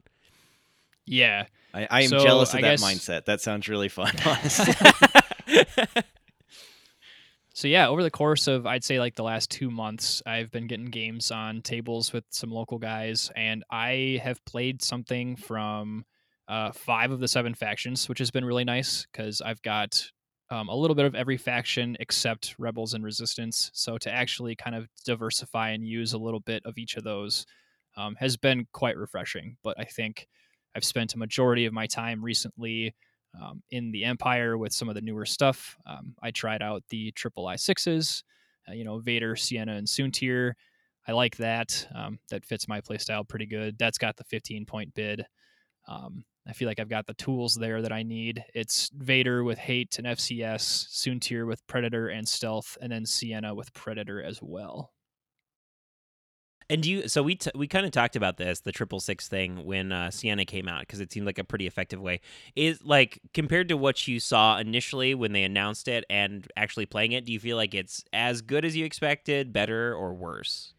Yeah. 1.05 1.45
I, 1.73 1.87
I 1.89 2.01
am 2.01 2.09
So, 2.09 2.19
jealous 2.19 2.49
of 2.53 2.59
I 2.59 2.61
that 2.61 2.79
guess- 2.79 2.83
mindset. 2.83 3.25
That 3.25 3.39
sounds 3.41 3.67
really 3.69 3.89
fun, 3.89 4.13
honestly. 4.25 4.73
So 7.53 7.67
yeah, 7.67 7.87
over 7.87 8.03
the 8.03 8.11
course 8.11 8.45
of 8.47 8.67
I'd 8.67 8.83
say 8.83 8.99
like 8.99 9.15
the 9.15 9.23
last 9.23 9.49
two 9.49 9.71
months, 9.71 10.21
I've 10.27 10.51
been 10.51 10.67
getting 10.67 10.85
games 10.91 11.31
on 11.31 11.63
tables 11.63 12.13
with 12.13 12.23
some 12.29 12.51
local 12.51 12.77
guys, 12.77 13.31
and 13.35 13.63
I 13.71 14.21
have 14.23 14.45
played 14.45 14.83
something 14.83 15.35
from 15.37 16.05
uh, 16.47 16.71
five 16.71 17.11
of 17.11 17.19
the 17.19 17.27
seven 17.27 17.53
factions, 17.53 18.07
which 18.07 18.19
has 18.19 18.31
been 18.31 18.45
really 18.45 18.63
nice 18.63 19.05
because 19.11 19.41
I've 19.41 19.61
got 19.61 20.01
um, 20.49 20.69
a 20.69 20.75
little 20.75 20.95
bit 20.95 21.05
of 21.05 21.15
every 21.15 21.37
faction 21.37 21.97
except 21.99 22.55
rebels 22.57 22.93
and 22.93 23.03
resistance. 23.03 23.69
So 23.73 23.97
to 23.97 24.11
actually 24.11 24.55
kind 24.55 24.75
of 24.75 24.87
diversify 25.05 25.71
and 25.71 25.85
use 25.85 26.13
a 26.13 26.17
little 26.17 26.39
bit 26.39 26.61
of 26.65 26.77
each 26.77 26.95
of 26.95 27.03
those 27.03 27.45
um, 27.97 28.15
has 28.15 28.37
been 28.37 28.65
quite 28.71 28.97
refreshing. 28.97 29.57
But 29.63 29.77
I 29.79 29.83
think 29.83 30.27
I've 30.75 30.85
spent 30.85 31.15
a 31.15 31.19
majority 31.19 31.65
of 31.65 31.73
my 31.73 31.87
time 31.87 32.23
recently 32.23 32.95
um, 33.41 33.61
in 33.71 33.91
the 33.91 34.05
Empire 34.05 34.57
with 34.57 34.73
some 34.73 34.89
of 34.89 34.95
the 34.95 35.01
newer 35.01 35.25
stuff. 35.25 35.75
Um, 35.85 36.15
I 36.21 36.31
tried 36.31 36.61
out 36.61 36.83
the 36.89 37.11
triple 37.11 37.47
I 37.47 37.55
sixes, 37.55 38.23
uh, 38.69 38.73
you 38.73 38.83
know, 38.83 38.99
Vader, 38.99 39.35
Ciena, 39.35 39.77
and 39.77 39.87
Soontir. 39.87 40.53
I 41.07 41.11
like 41.11 41.37
that. 41.37 41.87
Um, 41.93 42.19
that 42.29 42.45
fits 42.45 42.67
my 42.67 42.81
playstyle 42.81 43.27
pretty 43.27 43.45
good. 43.45 43.77
That's 43.77 43.97
got 43.97 44.17
the 44.17 44.23
15 44.25 44.65
point 44.65 44.93
bid. 44.93 45.25
Um, 45.87 46.25
I 46.47 46.53
feel 46.53 46.67
like 46.67 46.79
I've 46.79 46.89
got 46.89 47.07
the 47.07 47.13
tools 47.13 47.55
there 47.55 47.81
that 47.81 47.91
I 47.91 48.03
need. 48.03 48.43
It's 48.53 48.89
Vader 48.95 49.43
with 49.43 49.57
hate 49.57 49.97
and 49.97 50.07
FCS, 50.07 50.87
Soontir 50.89 51.45
with 51.45 51.65
Predator 51.67 52.07
and 52.07 52.27
stealth, 52.27 52.77
and 52.81 52.91
then 52.91 53.03
Ciena 53.03 53.55
with 53.55 53.73
Predator 53.73 54.23
as 54.23 54.41
well. 54.41 54.93
And 56.69 56.83
do 56.83 56.91
you? 56.91 57.07
So 57.07 57.23
we 57.23 57.35
t- 57.35 57.51
we 57.55 57.67
kind 57.67 57.85
of 57.85 57.91
talked 57.91 58.15
about 58.17 58.37
this, 58.37 58.59
the 58.59 58.73
triple 58.73 58.99
six 58.99 59.27
thing, 59.27 59.65
when 59.65 59.91
uh, 59.91 60.07
Ciena 60.07 60.45
came 60.45 60.67
out, 60.67 60.81
because 60.81 60.99
it 60.99 61.11
seemed 61.11 61.25
like 61.25 61.37
a 61.37 61.43
pretty 61.43 61.65
effective 61.65 62.01
way. 62.01 62.19
Is 62.55 62.83
like 62.83 63.21
compared 63.33 63.69
to 63.69 63.77
what 63.77 64.05
you 64.07 64.19
saw 64.19 64.57
initially 64.57 65.15
when 65.15 65.31
they 65.31 65.43
announced 65.43 65.87
it 65.87 66.03
and 66.09 66.45
actually 66.57 66.85
playing 66.85 67.13
it, 67.13 67.25
do 67.25 67.31
you 67.31 67.39
feel 67.39 67.55
like 67.55 67.73
it's 67.73 68.03
as 68.11 68.41
good 68.41 68.65
as 68.65 68.75
you 68.75 68.83
expected, 68.83 69.53
better, 69.53 69.95
or 69.95 70.13
worse? 70.13 70.73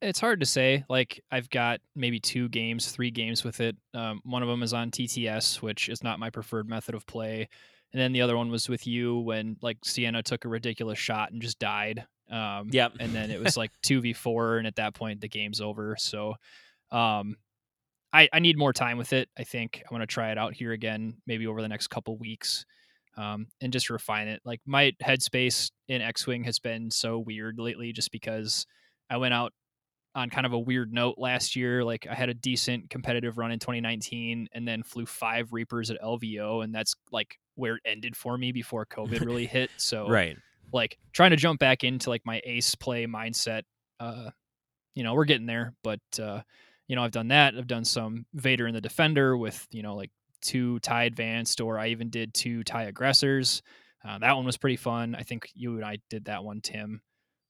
It's 0.00 0.20
hard 0.20 0.40
to 0.40 0.46
say. 0.46 0.84
Like 0.88 1.20
I've 1.30 1.50
got 1.50 1.80
maybe 1.94 2.20
two 2.20 2.48
games, 2.48 2.90
three 2.90 3.10
games 3.10 3.44
with 3.44 3.60
it. 3.60 3.76
Um, 3.94 4.20
one 4.24 4.42
of 4.42 4.48
them 4.48 4.62
is 4.62 4.72
on 4.72 4.90
TTS, 4.90 5.62
which 5.62 5.88
is 5.88 6.02
not 6.02 6.18
my 6.18 6.30
preferred 6.30 6.68
method 6.68 6.94
of 6.94 7.06
play, 7.06 7.48
and 7.92 8.00
then 8.00 8.12
the 8.12 8.22
other 8.22 8.36
one 8.36 8.50
was 8.50 8.68
with 8.68 8.86
you 8.86 9.18
when 9.18 9.56
like 9.62 9.80
Ciena 9.80 10.22
took 10.22 10.44
a 10.44 10.48
ridiculous 10.48 10.98
shot 10.98 11.32
and 11.32 11.42
just 11.42 11.58
died. 11.58 12.06
Um, 12.30 12.68
Yep. 12.70 12.92
and 13.00 13.12
then 13.12 13.30
it 13.30 13.40
was 13.44 13.56
like 13.56 13.70
two 13.82 14.00
v 14.00 14.12
four, 14.12 14.58
and 14.58 14.66
at 14.66 14.76
that 14.76 14.94
point 14.94 15.20
the 15.20 15.28
game's 15.28 15.60
over. 15.60 15.96
So, 15.98 16.34
um, 16.90 17.36
I 18.12 18.28
I 18.32 18.38
need 18.40 18.58
more 18.58 18.72
time 18.72 18.98
with 18.98 19.12
it. 19.12 19.28
I 19.38 19.44
think 19.44 19.82
I 19.88 19.94
want 19.94 20.02
to 20.02 20.06
try 20.06 20.30
it 20.30 20.38
out 20.38 20.54
here 20.54 20.72
again, 20.72 21.18
maybe 21.26 21.46
over 21.46 21.62
the 21.62 21.68
next 21.68 21.88
couple 21.88 22.16
weeks, 22.18 22.64
um, 23.16 23.46
and 23.60 23.72
just 23.72 23.90
refine 23.90 24.28
it. 24.28 24.40
Like 24.44 24.60
my 24.66 24.92
headspace 25.02 25.70
in 25.88 26.02
X 26.02 26.26
Wing 26.26 26.44
has 26.44 26.58
been 26.58 26.90
so 26.90 27.18
weird 27.18 27.58
lately, 27.58 27.92
just 27.92 28.10
because 28.12 28.66
I 29.08 29.16
went 29.16 29.34
out 29.34 29.52
on 30.14 30.28
kind 30.30 30.46
of 30.46 30.52
a 30.52 30.58
weird 30.58 30.92
note 30.92 31.16
last 31.18 31.54
year. 31.56 31.84
Like 31.84 32.06
I 32.10 32.14
had 32.14 32.28
a 32.28 32.34
decent 32.34 32.90
competitive 32.90 33.38
run 33.38 33.52
in 33.52 33.58
2019, 33.58 34.48
and 34.52 34.66
then 34.66 34.82
flew 34.82 35.06
five 35.06 35.52
Reapers 35.52 35.90
at 35.90 36.00
LVO, 36.02 36.64
and 36.64 36.74
that's 36.74 36.94
like 37.12 37.38
where 37.54 37.76
it 37.76 37.82
ended 37.84 38.16
for 38.16 38.36
me 38.38 38.52
before 38.52 38.86
COVID 38.86 39.24
really 39.24 39.46
hit. 39.46 39.70
So 39.76 40.08
Right. 40.08 40.36
like 40.72 40.98
trying 41.12 41.30
to 41.30 41.36
jump 41.36 41.60
back 41.60 41.84
into 41.84 42.10
like 42.10 42.22
my 42.24 42.40
ace 42.44 42.74
play 42.74 43.06
mindset 43.06 43.62
uh 43.98 44.30
you 44.94 45.02
know 45.02 45.14
we're 45.14 45.24
getting 45.24 45.46
there 45.46 45.74
but 45.82 46.00
uh 46.20 46.40
you 46.86 46.96
know 46.96 47.02
i've 47.04 47.10
done 47.10 47.28
that 47.28 47.54
i've 47.56 47.66
done 47.66 47.84
some 47.84 48.24
vader 48.34 48.66
and 48.66 48.74
the 48.74 48.80
defender 48.80 49.36
with 49.36 49.66
you 49.72 49.82
know 49.82 49.94
like 49.96 50.10
two 50.40 50.78
tie 50.78 51.04
advanced 51.04 51.60
or 51.60 51.78
i 51.78 51.88
even 51.88 52.08
did 52.08 52.32
two 52.32 52.62
tie 52.64 52.84
aggressors 52.84 53.62
uh, 54.04 54.18
that 54.20 54.34
one 54.36 54.46
was 54.46 54.56
pretty 54.56 54.76
fun 54.76 55.14
i 55.14 55.22
think 55.22 55.50
you 55.54 55.74
and 55.74 55.84
i 55.84 55.98
did 56.08 56.24
that 56.26 56.42
one 56.44 56.60
tim 56.60 57.02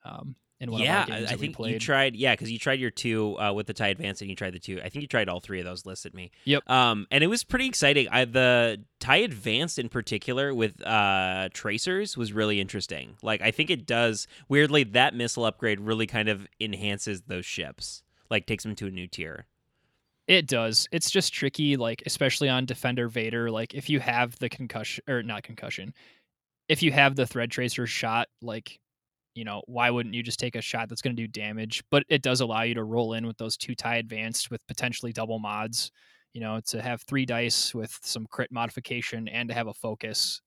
um 0.04 0.34
in 0.60 0.70
one 0.70 0.82
yeah, 0.82 1.04
of 1.04 1.08
our 1.08 1.14
I, 1.14 1.18
games 1.18 1.32
I 1.32 1.34
we 1.34 1.40
think 1.40 1.58
you 1.58 1.78
tried. 1.78 2.14
Yeah, 2.14 2.34
because 2.34 2.50
you 2.50 2.58
tried 2.58 2.80
your 2.80 2.90
two 2.90 3.38
uh, 3.40 3.52
with 3.52 3.66
the 3.66 3.72
tie 3.72 3.88
advance, 3.88 4.20
and 4.20 4.28
you 4.28 4.36
tried 4.36 4.52
the 4.52 4.58
two. 4.58 4.78
I 4.84 4.88
think 4.88 5.02
you 5.02 5.08
tried 5.08 5.28
all 5.28 5.40
three 5.40 5.58
of 5.58 5.64
those 5.64 5.86
listed 5.86 6.14
me. 6.14 6.30
Yep. 6.44 6.68
Um, 6.68 7.06
and 7.10 7.24
it 7.24 7.28
was 7.28 7.44
pretty 7.44 7.66
exciting. 7.66 8.08
I, 8.10 8.26
the 8.26 8.84
tie 9.00 9.16
advanced 9.16 9.78
in 9.78 9.88
particular 9.88 10.54
with 10.54 10.86
uh 10.86 11.48
tracers 11.54 12.16
was 12.16 12.32
really 12.32 12.60
interesting. 12.60 13.16
Like 13.22 13.40
I 13.40 13.50
think 13.50 13.70
it 13.70 13.86
does 13.86 14.26
weirdly 14.48 14.84
that 14.84 15.14
missile 15.14 15.46
upgrade 15.46 15.80
really 15.80 16.06
kind 16.06 16.28
of 16.28 16.46
enhances 16.60 17.22
those 17.22 17.46
ships. 17.46 18.02
Like 18.28 18.46
takes 18.46 18.62
them 18.62 18.76
to 18.76 18.86
a 18.86 18.90
new 18.90 19.06
tier. 19.06 19.46
It 20.26 20.46
does. 20.46 20.86
It's 20.92 21.10
just 21.10 21.32
tricky, 21.32 21.76
like 21.76 22.02
especially 22.06 22.48
on 22.48 22.66
Defender 22.66 23.08
Vader. 23.08 23.50
Like 23.50 23.74
if 23.74 23.88
you 23.90 23.98
have 23.98 24.38
the 24.38 24.48
concussion 24.48 25.02
or 25.08 25.22
not 25.22 25.42
concussion, 25.42 25.92
if 26.68 26.82
you 26.82 26.92
have 26.92 27.16
the 27.16 27.26
thread 27.26 27.50
tracer 27.50 27.86
shot, 27.86 28.28
like 28.42 28.78
you 29.34 29.44
know, 29.44 29.62
why 29.66 29.90
wouldn't 29.90 30.14
you 30.14 30.22
just 30.22 30.40
take 30.40 30.56
a 30.56 30.60
shot 30.60 30.88
that's 30.88 31.02
going 31.02 31.14
to 31.14 31.22
do 31.22 31.28
damage? 31.28 31.82
But 31.90 32.04
it 32.08 32.22
does 32.22 32.40
allow 32.40 32.62
you 32.62 32.74
to 32.74 32.84
roll 32.84 33.14
in 33.14 33.26
with 33.26 33.38
those 33.38 33.56
two 33.56 33.74
tie 33.74 33.96
advanced 33.96 34.50
with 34.50 34.66
potentially 34.66 35.12
double 35.12 35.38
mods. 35.38 35.92
You 36.32 36.40
know, 36.40 36.60
to 36.66 36.80
have 36.80 37.02
three 37.02 37.26
dice 37.26 37.74
with 37.74 37.98
some 38.02 38.26
crit 38.30 38.52
modification 38.52 39.26
and 39.26 39.48
to 39.48 39.54
have 39.54 39.66
a 39.66 39.74
focus. 39.74 40.40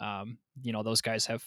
Um, 0.00 0.38
you 0.62 0.72
know, 0.72 0.82
those 0.82 1.00
guys 1.00 1.26
have 1.26 1.44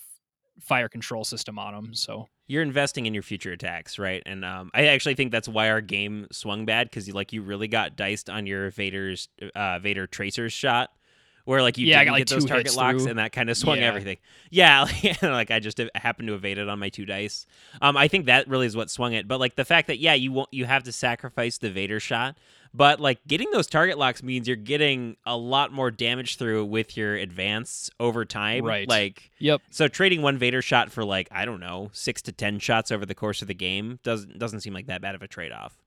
fire 0.59 0.87
control 0.87 1.23
system 1.23 1.57
on 1.59 1.73
them, 1.73 1.93
so 1.93 2.27
You're 2.47 2.61
investing 2.61 3.05
in 3.05 3.13
your 3.13 3.23
future 3.23 3.51
attacks, 3.53 3.97
right? 3.97 4.21
And 4.25 4.43
um, 4.43 4.71
I 4.73 4.87
actually 4.87 5.15
think 5.15 5.31
that's 5.31 5.47
why 5.47 5.69
our 5.69 5.81
game 5.81 6.27
swung 6.31 6.65
bad 6.65 6.89
because 6.89 7.07
you 7.07 7.13
like 7.13 7.31
you 7.33 7.41
really 7.41 7.67
got 7.69 7.95
diced 7.95 8.29
on 8.29 8.45
your 8.45 8.69
Vader's 8.71 9.29
uh, 9.55 9.79
Vader 9.79 10.05
tracers 10.07 10.51
shot, 10.53 10.89
where 11.45 11.61
like 11.61 11.77
you 11.77 11.87
Yeah, 11.87 11.99
didn't 11.99 12.13
like, 12.13 12.19
get 12.21 12.29
those 12.29 12.45
target 12.45 12.75
locks, 12.75 13.03
through. 13.03 13.09
and 13.11 13.19
that 13.19 13.31
kind 13.31 13.49
of 13.49 13.57
swung 13.57 13.77
Yeah. 13.77 13.85
everything. 13.87 14.17
Yeah, 14.53 14.85
like 15.21 15.49
I 15.49 15.59
just 15.59 15.79
happened 15.95 16.27
to 16.27 16.33
evade 16.33 16.57
it 16.57 16.67
on 16.67 16.77
my 16.77 16.89
two 16.89 17.05
dice. 17.05 17.45
Um, 17.81 17.95
I 17.95 18.07
think 18.09 18.25
that 18.25 18.47
really 18.49 18.65
is 18.65 18.75
what 18.75 18.89
swung 18.89 19.13
it. 19.13 19.27
But 19.27 19.39
like 19.39 19.55
the 19.55 19.63
fact 19.65 19.87
that 19.87 19.99
yeah, 19.99 20.13
you 20.13 20.31
won't 20.33 20.49
you 20.53 20.65
have 20.65 20.83
to 20.83 20.91
sacrifice 20.91 21.57
the 21.57 21.71
Vader 21.71 22.01
shot, 22.01 22.35
but 22.73 22.99
like 22.99 23.19
getting 23.27 23.49
those 23.51 23.67
target 23.67 23.97
locks 23.97 24.21
means 24.21 24.47
you're 24.47 24.57
getting 24.57 25.15
a 25.25 25.37
lot 25.37 25.71
more 25.71 25.89
damage 25.89 26.35
through 26.37 26.65
with 26.65 26.97
your 26.97 27.15
advance 27.15 27.89
over 27.97 28.25
time. 28.25 28.65
Right. 28.65 28.89
Like 28.89 29.31
yep. 29.39 29.61
so 29.69 29.87
trading 29.87 30.21
one 30.21 30.37
Vader 30.37 30.61
shot 30.61 30.91
for 30.91 31.05
like 31.05 31.29
I 31.31 31.45
don't 31.45 31.61
know 31.61 31.89
six 31.93 32.21
to 32.23 32.33
ten 32.33 32.59
shots 32.59 32.91
over 32.91 33.05
the 33.05 33.15
course 33.15 33.41
of 33.41 33.47
the 33.47 33.53
game 33.53 33.99
doesn't 34.03 34.37
doesn't 34.37 34.59
seem 34.59 34.73
like 34.73 34.87
that 34.87 35.01
bad 35.01 35.15
of 35.15 35.21
a 35.21 35.27
trade 35.29 35.53
off. 35.53 35.77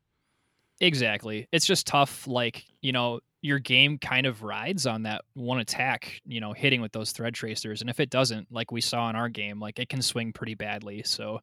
Exactly. 0.80 1.48
It's 1.52 1.66
just 1.66 1.86
tough. 1.86 2.26
Like, 2.26 2.64
you 2.80 2.92
know, 2.92 3.20
your 3.44 3.58
game 3.58 3.98
kind 3.98 4.24
of 4.24 4.42
rides 4.42 4.86
on 4.86 5.02
that 5.02 5.22
one 5.34 5.60
attack, 5.60 6.22
you 6.24 6.40
know, 6.40 6.54
hitting 6.54 6.80
with 6.80 6.92
those 6.92 7.12
thread 7.12 7.34
tracers. 7.34 7.82
And 7.82 7.90
if 7.90 8.00
it 8.00 8.08
doesn't, 8.08 8.50
like 8.50 8.72
we 8.72 8.80
saw 8.80 9.10
in 9.10 9.16
our 9.16 9.28
game, 9.28 9.60
like 9.60 9.78
it 9.78 9.90
can 9.90 10.00
swing 10.00 10.32
pretty 10.32 10.54
badly. 10.54 11.02
So 11.04 11.40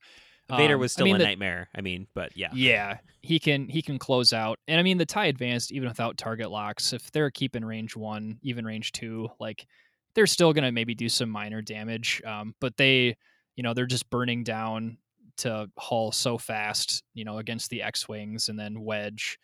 Vader 0.50 0.74
um, 0.74 0.80
was 0.80 0.94
I 0.94 0.94
still 0.94 1.06
mean, 1.06 1.16
a 1.18 1.20
the- 1.20 1.26
nightmare. 1.26 1.70
I 1.76 1.82
mean, 1.82 2.08
but 2.16 2.36
yeah, 2.36 2.50
Yeah, 2.56 2.98
he 3.22 3.38
can 3.38 3.70
he 3.70 3.84
can 3.84 4.00
close 4.00 4.34
out. 4.34 4.58
And 4.68 4.80
I 4.80 4.84
mean 4.84 4.98
the 4.98 5.06
tie 5.06 5.28
advanced 5.28 5.72
even 5.72 5.88
without 5.88 6.18
target 6.18 6.50
locks, 6.50 6.92
if 6.92 7.12
they're 7.12 7.30
keeping 7.30 7.64
range 7.64 7.96
one, 7.96 8.40
even 8.42 8.66
range 8.66 8.94
two, 8.94 9.30
like 9.40 9.68
they're 10.16 10.26
still 10.26 10.54
gonna 10.54 10.72
maybe 10.72 10.96
do 10.96 11.08
some 11.08 11.30
minor 11.30 11.62
damage. 11.62 12.20
Um, 12.26 12.56
but 12.60 12.78
they, 12.78 13.16
you 13.56 13.62
know, 13.62 13.76
they're 13.76 13.86
just 13.86 14.10
burning 14.10 14.44
down 14.44 14.98
to 15.38 15.70
hull 15.78 16.12
so 16.12 16.40
fast, 16.40 17.04
you 17.14 17.26
know, 17.26 17.38
against 17.38 17.70
the 17.70 17.84
X 17.84 18.10
Wings 18.10 18.50
and 18.50 18.58
then 18.60 18.82
Wedge. 18.82 19.38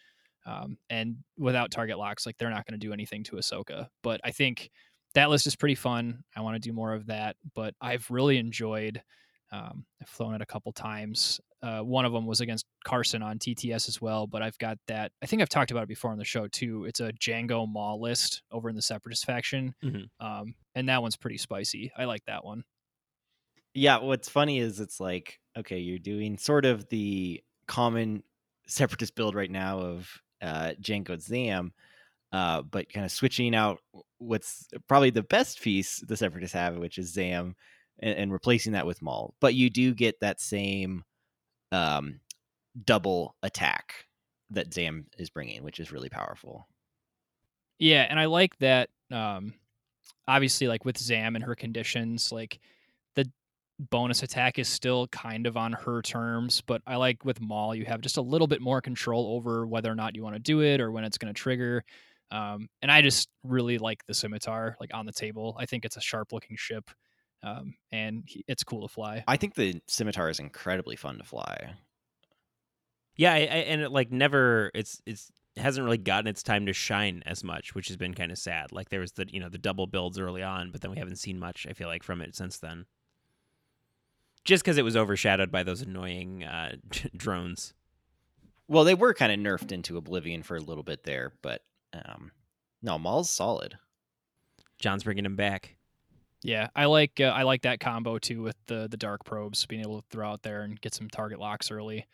Um, 0.48 0.78
and 0.90 1.18
without 1.38 1.70
target 1.72 2.00
locks, 2.00 2.26
like 2.26 2.38
they're 2.38 2.50
not 2.50 2.66
gonna 2.66 2.78
do 2.80 2.94
anything 2.94 3.24
to 3.26 3.36
Ahsoka. 3.36 3.90
But 4.02 4.22
I 4.24 4.32
think 4.32 4.72
that 5.14 5.30
list 5.30 5.46
is 5.48 5.56
pretty 5.56 5.76
fun. 5.76 6.24
I 6.36 6.42
want 6.42 6.56
to 6.56 6.60
do 6.60 6.74
more 6.74 6.94
of 6.94 7.06
that. 7.08 7.36
But 7.54 7.76
I've 7.82 8.10
really 8.10 8.38
enjoyed 8.38 9.04
um, 9.52 9.86
I've 10.02 10.10
flown 10.10 10.36
it 10.36 10.42
a 10.42 10.46
couple 10.46 10.74
times. 10.74 11.40
Uh, 11.64 11.80
one 11.80 12.04
of 12.04 12.12
them 12.12 12.26
was 12.26 12.42
against 12.42 12.66
Carson 12.84 13.24
on 13.24 13.40
TTS 13.40 13.88
as 13.88 14.02
well, 14.02 14.28
but 14.28 14.42
I've 14.42 14.58
got 14.58 14.78
that. 14.88 15.14
I 15.24 15.26
think 15.26 15.42
I've 15.42 15.48
talked 15.50 15.72
about 15.72 15.84
it 15.84 15.88
before 15.90 16.12
on 16.12 16.18
the 16.18 16.26
show 16.26 16.48
too. 16.50 16.84
It's 16.84 17.00
a 17.00 17.14
Jango 17.14 17.66
Maul 17.68 18.02
list 18.02 18.44
over 18.52 18.68
in 18.70 18.76
the 18.76 18.82
Separatist 18.82 19.26
faction, 19.26 19.74
Mhm. 19.82 20.10
um, 20.20 20.54
and 20.76 20.90
that 20.90 21.02
one's 21.02 21.16
pretty 21.16 21.38
spicy. 21.38 21.92
I 21.98 22.04
like 22.04 22.26
that 22.26 22.44
one. 22.44 22.66
Yeah, 23.74 24.00
what's 24.00 24.28
funny 24.30 24.60
is 24.60 24.80
it's 24.80 25.00
like, 25.00 25.40
okay, 25.58 25.80
you're 25.80 26.00
doing 26.00 26.38
sort 26.38 26.66
of 26.66 26.90
the 26.90 27.42
common 27.68 28.24
separatist 28.68 29.16
build 29.16 29.36
right 29.36 29.52
now 29.52 29.80
of 29.80 30.10
uh 30.42 30.74
Jango 30.82 31.20
Zam, 31.20 31.74
uh, 32.32 32.62
but 32.62 32.92
kind 32.92 33.06
of 33.06 33.12
switching 33.12 33.56
out 33.56 33.80
what's 34.18 34.68
probably 34.88 35.10
the 35.10 35.24
best 35.24 35.62
piece 35.62 36.00
the 36.08 36.18
separatists 36.18 36.54
have, 36.54 36.78
which 36.78 36.98
is 36.98 37.14
Zam, 37.14 37.56
and, 38.00 38.18
and 38.18 38.34
replacing 38.34 38.74
that 38.74 38.86
with 38.86 39.02
Maul. 39.02 39.34
But 39.40 39.54
you 39.54 39.70
do 39.70 39.94
get 39.94 40.20
that 40.22 40.42
same 40.42 41.04
um 41.72 42.20
double 42.86 43.36
attack 43.44 44.06
that 44.52 44.74
Zam 44.74 45.08
is 45.18 45.30
bringing, 45.30 45.64
which 45.64 45.80
is 45.80 45.92
really 45.92 46.10
powerful. 46.10 46.68
Yeah, 47.80 48.06
and 48.10 48.20
I 48.20 48.26
like 48.26 48.58
that. 48.60 48.90
Um, 49.12 49.54
obviously, 50.28 50.68
like 50.68 50.86
with 50.86 50.98
Zam 50.98 51.36
and 51.36 51.44
her 51.44 51.56
conditions, 51.56 52.32
like 52.32 52.60
bonus 53.80 54.24
attack 54.24 54.60
is 54.60 54.68
still 54.68 55.08
kind 55.08 55.48
of 55.48 55.58
on 55.58 55.74
her 55.74 56.02
terms. 56.02 56.62
But 56.62 56.82
I 56.88 56.96
like 56.96 57.24
with 57.26 57.42
Maul, 57.42 57.76
you 57.76 57.86
have 57.86 58.02
just 58.02 58.18
a 58.18 58.22
little 58.22 58.48
bit 58.48 58.62
more 58.62 58.82
control 58.82 59.36
over 59.36 59.66
whether 59.66 59.92
or 59.92 59.96
not 59.96 60.16
you 60.16 60.24
want 60.24 60.36
to 60.36 60.40
do 60.40 60.62
it 60.62 60.82
or 60.82 60.92
when 60.92 61.04
it's 61.04 61.18
going 61.18 61.34
to 61.34 61.40
trigger. 61.40 61.84
Um, 62.32 62.68
and 62.82 62.92
I 62.92 63.02
just 63.02 63.30
really 63.44 63.78
like 63.78 64.06
the 64.06 64.14
scimitar, 64.14 64.76
like 64.80 64.94
on 64.94 65.06
the 65.06 65.12
table. 65.12 65.56
I 65.60 65.66
think 65.66 65.86
it's 65.86 65.98
a 65.98 66.02
sharp 66.02 66.34
looking 66.34 66.58
ship, 66.58 66.90
um, 67.42 67.76
and 67.92 68.24
he, 68.26 68.44
it's 68.48 68.64
cool 68.64 68.88
to 68.88 68.94
fly. 68.94 69.24
I 69.28 69.38
think 69.38 69.56
the 69.56 69.82
scimitar 69.88 70.30
is 70.30 70.40
incredibly 70.40 70.98
fun 70.98 71.20
to 71.20 71.24
fly. 71.24 71.76
Yeah, 73.16 73.34
I, 73.34 73.38
I, 73.38 73.42
and 73.42 73.82
it 73.82 73.92
like 73.92 74.12
never. 74.12 74.72
It's 74.76 75.02
it's 75.06 75.32
hasn't 75.56 75.84
really 75.84 75.98
gotten 75.98 76.28
its 76.28 76.44
time 76.44 76.66
to 76.66 76.74
shine 76.74 77.24
as 77.26 77.44
much, 77.44 77.74
which 77.74 77.88
has 77.88 77.98
been 77.98 78.14
kind 78.14 78.32
of 78.32 78.38
sad. 78.38 78.72
Like 78.72 78.90
there 78.90 79.00
was 79.00 79.14
the 79.14 79.26
you 79.32 79.40
know 79.40 79.50
the 79.50 79.58
double 79.58 79.88
builds 79.88 80.20
early 80.20 80.44
on, 80.44 80.72
but 80.72 80.82
then 80.82 80.92
we 80.92 80.98
haven't 80.98 81.16
seen 81.18 81.40
much. 81.40 81.66
I 81.70 81.74
feel 81.74 81.88
like 81.88 82.04
from 82.04 82.22
it 82.22 82.36
since 82.36 82.60
then. 82.60 82.86
Just 84.48 84.64
because 84.64 84.78
it 84.78 84.84
was 84.84 84.96
overshadowed 84.96 85.52
by 85.52 85.64
those 85.64 85.82
annoying 85.82 86.46
uh, 86.46 86.78
drones. 87.18 87.74
Well, 88.70 88.86
they 88.86 88.96
were 88.96 89.14
kind 89.14 89.32
of 89.32 89.40
nerfed 89.40 89.74
into 89.74 89.98
oblivion 89.98 90.42
for 90.42 90.56
a 90.56 90.62
little 90.62 90.84
bit 90.84 91.04
there, 91.04 91.34
but 91.42 91.64
um, 91.94 92.32
no, 92.82 92.98
Maul's 92.98 93.30
solid. 93.30 93.78
John's 94.80 95.04
bringing 95.04 95.26
him 95.26 95.36
back. 95.36 95.76
Yeah, 96.44 96.68
I 96.78 96.86
like 96.86 97.20
uh, 97.20 97.26
I 97.26 97.44
like 97.44 97.64
that 97.64 97.82
combo 97.82 98.20
too 98.20 98.42
with 98.42 98.56
the 98.68 98.88
the 98.90 98.96
dark 98.96 99.26
probes 99.26 99.66
being 99.66 99.82
able 99.82 100.02
to 100.02 100.08
throw 100.10 100.30
out 100.30 100.44
there 100.44 100.62
and 100.62 100.80
get 100.80 100.94
some 100.94 101.10
target 101.10 101.40
locks 101.40 101.70
early. 101.70 102.06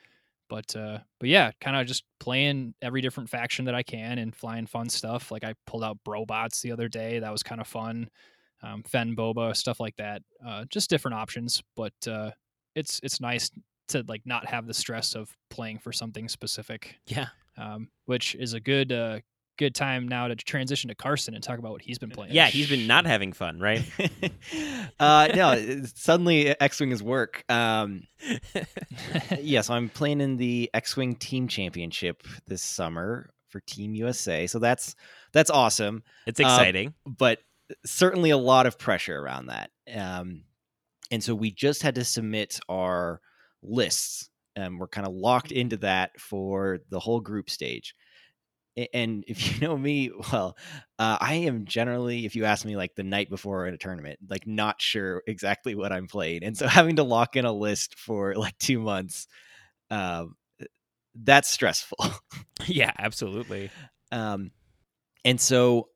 But 0.49 0.75
uh, 0.75 0.99
but 1.19 1.29
yeah, 1.29 1.51
kind 1.61 1.77
of 1.77 1.85
just 1.85 2.03
playing 2.19 2.73
every 2.81 3.01
different 3.01 3.29
faction 3.29 3.65
that 3.65 3.75
I 3.75 3.83
can 3.83 4.17
and 4.17 4.35
flying 4.35 4.65
fun 4.65 4.89
stuff. 4.89 5.29
Like 5.29 5.43
I 5.43 5.53
pulled 5.67 5.83
out 5.83 5.99
Brobots 6.03 6.61
the 6.61 6.71
other 6.71 6.87
day. 6.87 7.19
That 7.19 7.31
was 7.31 7.43
kind 7.43 7.61
of 7.61 7.67
fun. 7.67 8.09
Um, 8.63 8.83
Fenn 8.83 9.15
Boba 9.15 9.55
stuff 9.55 9.79
like 9.79 9.95
that. 9.97 10.21
Uh, 10.45 10.65
just 10.69 10.89
different 10.89 11.15
options, 11.15 11.61
but 11.75 11.93
uh, 12.07 12.31
it's 12.75 12.99
it's 13.03 13.19
nice 13.19 13.51
to 13.89 14.03
like 14.07 14.21
not 14.25 14.45
have 14.45 14.65
the 14.65 14.73
stress 14.73 15.15
of 15.15 15.35
playing 15.49 15.79
for 15.79 15.91
something 15.91 16.27
specific. 16.29 16.95
Yeah, 17.07 17.27
um, 17.57 17.89
which 18.05 18.35
is 18.35 18.53
a 18.53 18.59
good 18.59 18.91
uh, 18.91 19.19
good 19.57 19.75
time 19.75 20.07
now 20.07 20.27
to 20.27 20.35
transition 20.35 20.87
to 20.89 20.95
Carson 20.95 21.35
and 21.35 21.43
talk 21.43 21.59
about 21.59 21.71
what 21.71 21.81
he's 21.81 21.99
been 21.99 22.09
playing. 22.09 22.33
Yeah, 22.33 22.47
he's 22.47 22.69
been 22.69 22.87
not 22.87 23.05
having 23.05 23.33
fun, 23.33 23.59
right? 23.59 23.83
uh, 24.99 25.29
no, 25.35 25.83
suddenly 25.95 26.59
X-wing 26.59 26.91
is 26.91 27.03
work. 27.03 27.43
Um, 27.49 28.03
yeah, 29.39 29.61
so 29.61 29.73
I'm 29.73 29.89
playing 29.89 30.21
in 30.21 30.37
the 30.37 30.69
X-wing 30.73 31.15
team 31.15 31.47
championship 31.47 32.23
this 32.47 32.61
summer 32.61 33.29
for 33.49 33.59
Team 33.61 33.93
USA. 33.95 34.47
So 34.47 34.59
that's 34.59 34.95
that's 35.31 35.49
awesome. 35.49 36.03
It's 36.25 36.39
exciting, 36.39 36.89
uh, 37.05 37.11
but 37.17 37.39
certainly 37.85 38.29
a 38.29 38.37
lot 38.37 38.65
of 38.65 38.77
pressure 38.77 39.19
around 39.19 39.47
that. 39.47 39.71
Um, 39.93 40.43
and 41.11 41.23
so 41.23 41.35
we 41.35 41.51
just 41.51 41.81
had 41.81 41.95
to 41.95 42.03
submit 42.03 42.59
our 42.69 43.21
lists, 43.61 44.29
and 44.55 44.79
we're 44.79 44.87
kind 44.87 45.07
of 45.07 45.13
locked 45.13 45.51
into 45.51 45.77
that 45.77 46.19
for 46.19 46.79
the 46.89 46.99
whole 46.99 47.19
group 47.19 47.49
stage 47.49 47.95
and 48.93 49.23
if 49.27 49.53
you 49.53 49.67
know 49.67 49.77
me 49.77 50.11
well 50.31 50.57
uh, 50.99 51.17
i 51.19 51.35
am 51.35 51.65
generally 51.65 52.25
if 52.25 52.35
you 52.35 52.45
ask 52.45 52.65
me 52.65 52.75
like 52.75 52.95
the 52.95 53.03
night 53.03 53.29
before 53.29 53.67
in 53.67 53.73
a 53.73 53.77
tournament 53.77 54.19
like 54.29 54.47
not 54.47 54.81
sure 54.81 55.21
exactly 55.27 55.75
what 55.75 55.91
i'm 55.91 56.07
playing 56.07 56.43
and 56.43 56.57
so 56.57 56.67
having 56.67 56.95
to 56.95 57.03
lock 57.03 57.35
in 57.35 57.45
a 57.45 57.51
list 57.51 57.97
for 57.97 58.35
like 58.35 58.57
two 58.57 58.79
months 58.79 59.27
um, 59.91 60.35
that's 61.15 61.49
stressful 61.49 61.97
yeah 62.65 62.91
absolutely 62.97 63.69
um, 64.11 64.51
and 65.25 65.39
so 65.39 65.89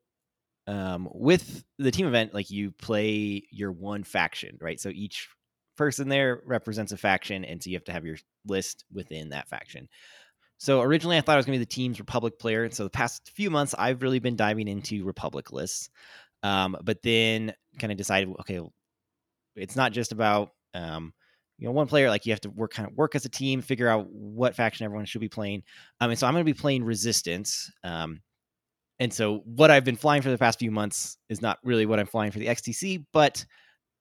um, 0.67 1.07
with 1.13 1.63
the 1.79 1.91
team 1.91 2.07
event 2.07 2.33
like 2.33 2.49
you 2.49 2.71
play 2.71 3.43
your 3.51 3.71
one 3.71 4.03
faction 4.03 4.57
right 4.61 4.79
so 4.79 4.89
each 4.89 5.29
person 5.77 6.09
there 6.09 6.41
represents 6.45 6.91
a 6.91 6.97
faction 6.97 7.45
and 7.45 7.63
so 7.63 7.69
you 7.69 7.75
have 7.75 7.83
to 7.83 7.91
have 7.91 8.05
your 8.05 8.17
list 8.45 8.83
within 8.91 9.29
that 9.29 9.47
faction 9.47 9.87
so 10.59 10.81
originally, 10.81 11.17
I 11.17 11.21
thought 11.21 11.33
I 11.33 11.37
was 11.37 11.45
going 11.45 11.59
to 11.59 11.59
be 11.59 11.65
the 11.65 11.71
team's 11.71 11.99
Republic 11.99 12.39
player. 12.39 12.63
And 12.63 12.73
so 12.73 12.83
the 12.83 12.89
past 12.89 13.31
few 13.35 13.51
months, 13.51 13.75
I've 13.77 14.01
really 14.01 14.19
been 14.19 14.35
diving 14.35 14.67
into 14.67 15.05
Republic 15.05 15.51
lists. 15.51 15.89
Um, 16.43 16.75
but 16.83 17.01
then 17.03 17.53
kind 17.79 17.91
of 17.91 17.97
decided, 17.97 18.33
okay, 18.41 18.59
it's 19.55 19.75
not 19.75 19.91
just 19.91 20.11
about 20.11 20.51
um, 20.73 21.13
you 21.57 21.65
know 21.65 21.71
one 21.71 21.87
player. 21.87 22.09
Like 22.09 22.25
you 22.25 22.33
have 22.33 22.41
to 22.41 22.49
work 22.49 22.73
kind 22.73 22.89
of 22.89 22.95
work 22.95 23.15
as 23.15 23.25
a 23.25 23.29
team, 23.29 23.61
figure 23.61 23.87
out 23.87 24.07
what 24.09 24.55
faction 24.55 24.85
everyone 24.85 25.05
should 25.05 25.21
be 25.21 25.29
playing. 25.29 25.63
Um, 25.99 26.11
and 26.11 26.19
so 26.19 26.27
I'm 26.27 26.33
going 26.33 26.45
to 26.45 26.53
be 26.53 26.59
playing 26.59 26.83
Resistance. 26.83 27.71
Um, 27.83 28.21
and 28.99 29.13
so 29.13 29.41
what 29.45 29.71
I've 29.71 29.83
been 29.85 29.95
flying 29.95 30.21
for 30.21 30.29
the 30.29 30.37
past 30.37 30.59
few 30.59 30.71
months 30.71 31.17
is 31.29 31.41
not 31.41 31.59
really 31.63 31.85
what 31.85 31.99
I'm 31.99 32.07
flying 32.07 32.31
for 32.31 32.39
the 32.39 32.47
XTC, 32.47 33.05
but 33.13 33.45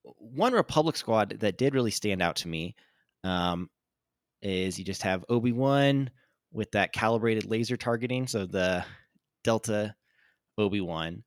one 0.02 0.52
Republic 0.52 0.96
squad 0.96 1.40
that 1.40 1.58
did 1.58 1.74
really 1.74 1.90
stand 1.90 2.22
out 2.22 2.36
to 2.36 2.48
me 2.48 2.74
um, 3.24 3.68
is 4.42 4.78
you 4.78 4.84
just 4.84 5.02
have 5.02 5.24
Obi 5.28 5.52
Wan 5.52 6.10
with 6.52 6.70
that 6.72 6.92
calibrated 6.92 7.44
laser 7.44 7.76
targeting. 7.76 8.26
So 8.26 8.46
the 8.46 8.84
Delta 9.44 9.94
Obi 10.56 10.80
Wan, 10.80 11.22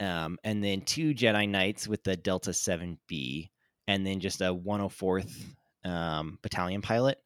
um, 0.00 0.38
and 0.44 0.64
then 0.64 0.80
two 0.80 1.14
Jedi 1.14 1.48
Knights 1.48 1.86
with 1.86 2.02
the 2.04 2.16
Delta 2.16 2.50
7B, 2.50 3.50
and 3.88 4.06
then 4.06 4.20
just 4.20 4.40
a 4.40 4.54
104th 4.54 5.32
um, 5.84 6.38
battalion 6.42 6.82
pilot. 6.82 7.18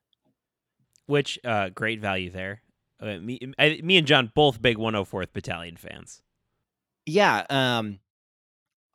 Which 1.06 1.38
uh, 1.44 1.68
great 1.68 2.00
value 2.00 2.30
there. 2.30 2.62
Me, 3.00 3.38
I, 3.58 3.80
me 3.82 3.98
and 3.98 4.06
John 4.06 4.32
both 4.34 4.60
big 4.60 4.78
104th 4.78 5.32
battalion 5.32 5.76
fans. 5.76 6.22
Yeah, 7.04 7.44
um, 7.50 7.98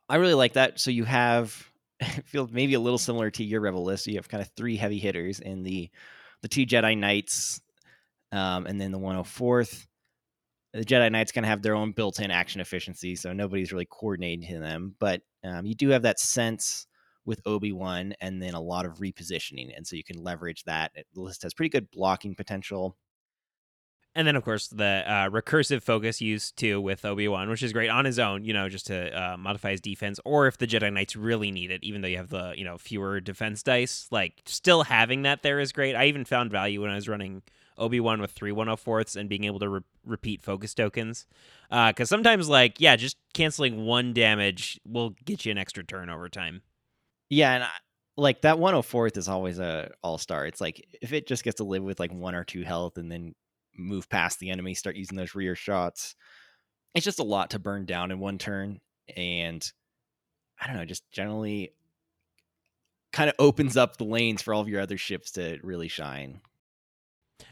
I 0.08 0.16
really 0.16 0.34
like 0.34 0.54
that. 0.54 0.80
So 0.80 0.90
you 0.90 1.04
have 1.04 1.72
feel 2.24 2.48
maybe 2.50 2.74
a 2.74 2.80
little 2.80 2.98
similar 2.98 3.30
to 3.30 3.44
your 3.44 3.60
Rebel 3.60 3.84
list. 3.84 4.06
You 4.06 4.16
have 4.16 4.28
kind 4.28 4.42
of 4.42 4.50
three 4.56 4.76
heavy 4.76 4.98
hitters 4.98 5.40
in 5.40 5.62
the 5.62 5.90
the 6.42 6.48
two 6.48 6.66
Jedi 6.66 6.98
Knights, 6.98 7.60
um, 8.32 8.66
and 8.66 8.80
then 8.80 8.90
the 8.90 8.98
104th. 8.98 9.86
The 10.74 10.84
Jedi 10.84 11.12
Knights 11.12 11.32
kind 11.32 11.44
of 11.44 11.50
have 11.50 11.62
their 11.62 11.76
own 11.76 11.92
built-in 11.92 12.30
action 12.30 12.60
efficiency, 12.60 13.14
so 13.14 13.32
nobody's 13.32 13.72
really 13.72 13.86
coordinating 13.88 14.48
to 14.48 14.58
them. 14.58 14.96
But 14.98 15.20
um, 15.44 15.66
you 15.66 15.74
do 15.74 15.90
have 15.90 16.02
that 16.02 16.18
sense 16.18 16.86
with 17.24 17.40
Obi 17.46 17.72
Wan, 17.72 18.14
and 18.20 18.42
then 18.42 18.54
a 18.54 18.60
lot 18.60 18.86
of 18.86 18.98
repositioning, 18.98 19.76
and 19.76 19.86
so 19.86 19.96
you 19.96 20.02
can 20.02 20.22
leverage 20.22 20.64
that. 20.64 20.92
The 21.14 21.20
list 21.20 21.44
has 21.44 21.54
pretty 21.54 21.68
good 21.68 21.90
blocking 21.90 22.34
potential. 22.34 22.96
And 24.14 24.26
then, 24.26 24.36
of 24.36 24.44
course, 24.44 24.68
the 24.68 25.04
uh, 25.06 25.30
recursive 25.30 25.82
focus 25.82 26.20
used 26.20 26.56
too 26.58 26.80
with 26.80 27.04
Obi 27.04 27.26
Wan, 27.28 27.48
which 27.48 27.62
is 27.62 27.72
great 27.72 27.88
on 27.88 28.04
his 28.04 28.18
own, 28.18 28.44
you 28.44 28.52
know, 28.52 28.68
just 28.68 28.86
to 28.88 29.10
uh, 29.10 29.36
modify 29.38 29.70
his 29.70 29.80
defense, 29.80 30.20
or 30.24 30.46
if 30.46 30.58
the 30.58 30.66
Jedi 30.66 30.92
Knights 30.92 31.16
really 31.16 31.50
need 31.50 31.70
it, 31.70 31.82
even 31.82 32.02
though 32.02 32.08
you 32.08 32.18
have 32.18 32.28
the 32.28 32.52
you 32.56 32.64
know 32.64 32.76
fewer 32.76 33.20
defense 33.20 33.62
dice, 33.62 34.08
like 34.10 34.42
still 34.44 34.84
having 34.84 35.22
that 35.22 35.42
there 35.42 35.60
is 35.60 35.72
great. 35.72 35.94
I 35.94 36.06
even 36.06 36.26
found 36.26 36.50
value 36.50 36.82
when 36.82 36.90
I 36.90 36.96
was 36.96 37.08
running 37.08 37.42
Obi 37.78 38.00
Wan 38.00 38.20
with 38.20 38.32
three 38.32 38.52
104ths 38.52 39.16
and 39.16 39.28
being 39.28 39.44
able 39.44 39.58
to 39.60 39.68
re- 39.68 39.80
repeat 40.04 40.42
focus 40.42 40.74
tokens. 40.74 41.26
Because 41.70 42.12
uh, 42.12 42.14
sometimes, 42.14 42.48
like, 42.48 42.80
yeah, 42.80 42.96
just 42.96 43.16
canceling 43.32 43.86
one 43.86 44.12
damage 44.12 44.78
will 44.86 45.10
get 45.24 45.46
you 45.46 45.52
an 45.52 45.58
extra 45.58 45.82
turn 45.82 46.10
over 46.10 46.28
time. 46.28 46.62
Yeah, 47.30 47.54
and 47.54 47.64
I, 47.64 47.70
like 48.16 48.42
that 48.42 48.56
104th 48.56 49.16
is 49.16 49.28
always 49.28 49.58
a 49.58 49.90
all 50.02 50.18
star. 50.18 50.46
It's 50.46 50.60
like 50.60 50.86
if 51.00 51.12
it 51.12 51.26
just 51.26 51.44
gets 51.44 51.56
to 51.56 51.64
live 51.64 51.82
with 51.82 51.98
like 51.98 52.12
one 52.12 52.34
or 52.34 52.44
two 52.44 52.62
health 52.62 52.98
and 52.98 53.10
then 53.10 53.34
move 53.76 54.08
past 54.08 54.38
the 54.38 54.50
enemy, 54.50 54.74
start 54.74 54.96
using 54.96 55.16
those 55.16 55.34
rear 55.34 55.54
shots. 55.54 56.14
It's 56.94 57.04
just 57.04 57.18
a 57.18 57.24
lot 57.24 57.50
to 57.50 57.58
burn 57.58 57.86
down 57.86 58.10
in 58.10 58.18
one 58.18 58.38
turn, 58.38 58.80
and 59.16 59.70
I 60.60 60.66
don't 60.66 60.76
know, 60.76 60.84
just 60.84 61.10
generally 61.10 61.72
kind 63.12 63.28
of 63.28 63.36
opens 63.38 63.76
up 63.76 63.96
the 63.96 64.04
lanes 64.04 64.42
for 64.42 64.54
all 64.54 64.60
of 64.60 64.68
your 64.68 64.80
other 64.80 64.98
ships 64.98 65.32
to 65.32 65.58
really 65.62 65.88
shine. 65.88 66.40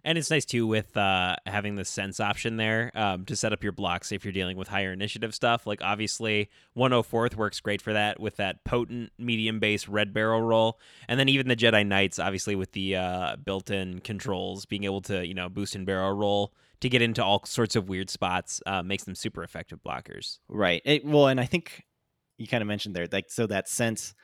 And 0.05 0.19
it's 0.19 0.31
nice 0.31 0.45
too 0.45 0.67
with 0.67 0.97
uh, 0.97 1.37
having 1.47 1.77
the 1.77 1.85
sense 1.85 2.21
option 2.21 2.57
there 2.57 2.91
um, 2.95 3.25
to 3.27 3.37
set 3.37 3.53
up 3.53 3.63
your 3.63 3.73
blocks 3.73 4.13
if 4.13 4.25
you're 4.25 4.33
dealing 4.33 4.57
with 4.57 4.69
higher 4.69 4.93
initiative 4.93 5.35
stuff. 5.35 5.67
Like 5.67 5.83
obviously, 5.83 6.51
104th 6.77 7.37
works 7.37 7.61
great 7.61 7.83
for 7.83 7.93
that 7.93 8.21
with 8.21 8.37
that 8.37 8.65
potent 8.65 9.13
medium 9.19 9.61
base 9.61 9.89
red 9.89 10.13
barrel 10.13 10.43
roll, 10.43 10.79
and 11.09 11.19
then 11.19 11.29
even 11.29 11.49
the 11.49 11.57
Jedi 11.57 11.87
Knights, 11.87 12.19
obviously 12.19 12.55
with 12.55 12.73
the 12.73 12.97
uh, 12.97 13.37
built-in 13.37 14.01
controls, 14.01 14.67
being 14.67 14.85
able 14.85 15.03
to 15.03 15.27
you 15.27 15.35
know 15.35 15.49
boost 15.49 15.75
and 15.75 15.87
barrel 15.87 16.13
roll 16.13 16.53
to 16.81 16.89
get 16.89 17.03
into 17.03 17.23
all 17.23 17.45
sorts 17.45 17.77
of 17.77 17.89
weird 17.89 18.11
spots 18.11 18.63
uh, 18.67 18.83
makes 18.83 19.05
them 19.05 19.15
super 19.15 19.43
effective 19.43 19.81
blockers. 19.83 20.39
Right. 20.49 20.83
It, 20.85 21.05
well, 21.05 21.29
and 21.29 21.39
I 21.39 21.45
think 21.45 21.85
you 22.39 22.47
kind 22.47 22.63
of 22.63 22.69
mentioned 22.69 22.97
there, 22.97 23.07
like 23.11 23.31
so 23.31 23.47
that 23.47 23.69
sense 23.69 24.15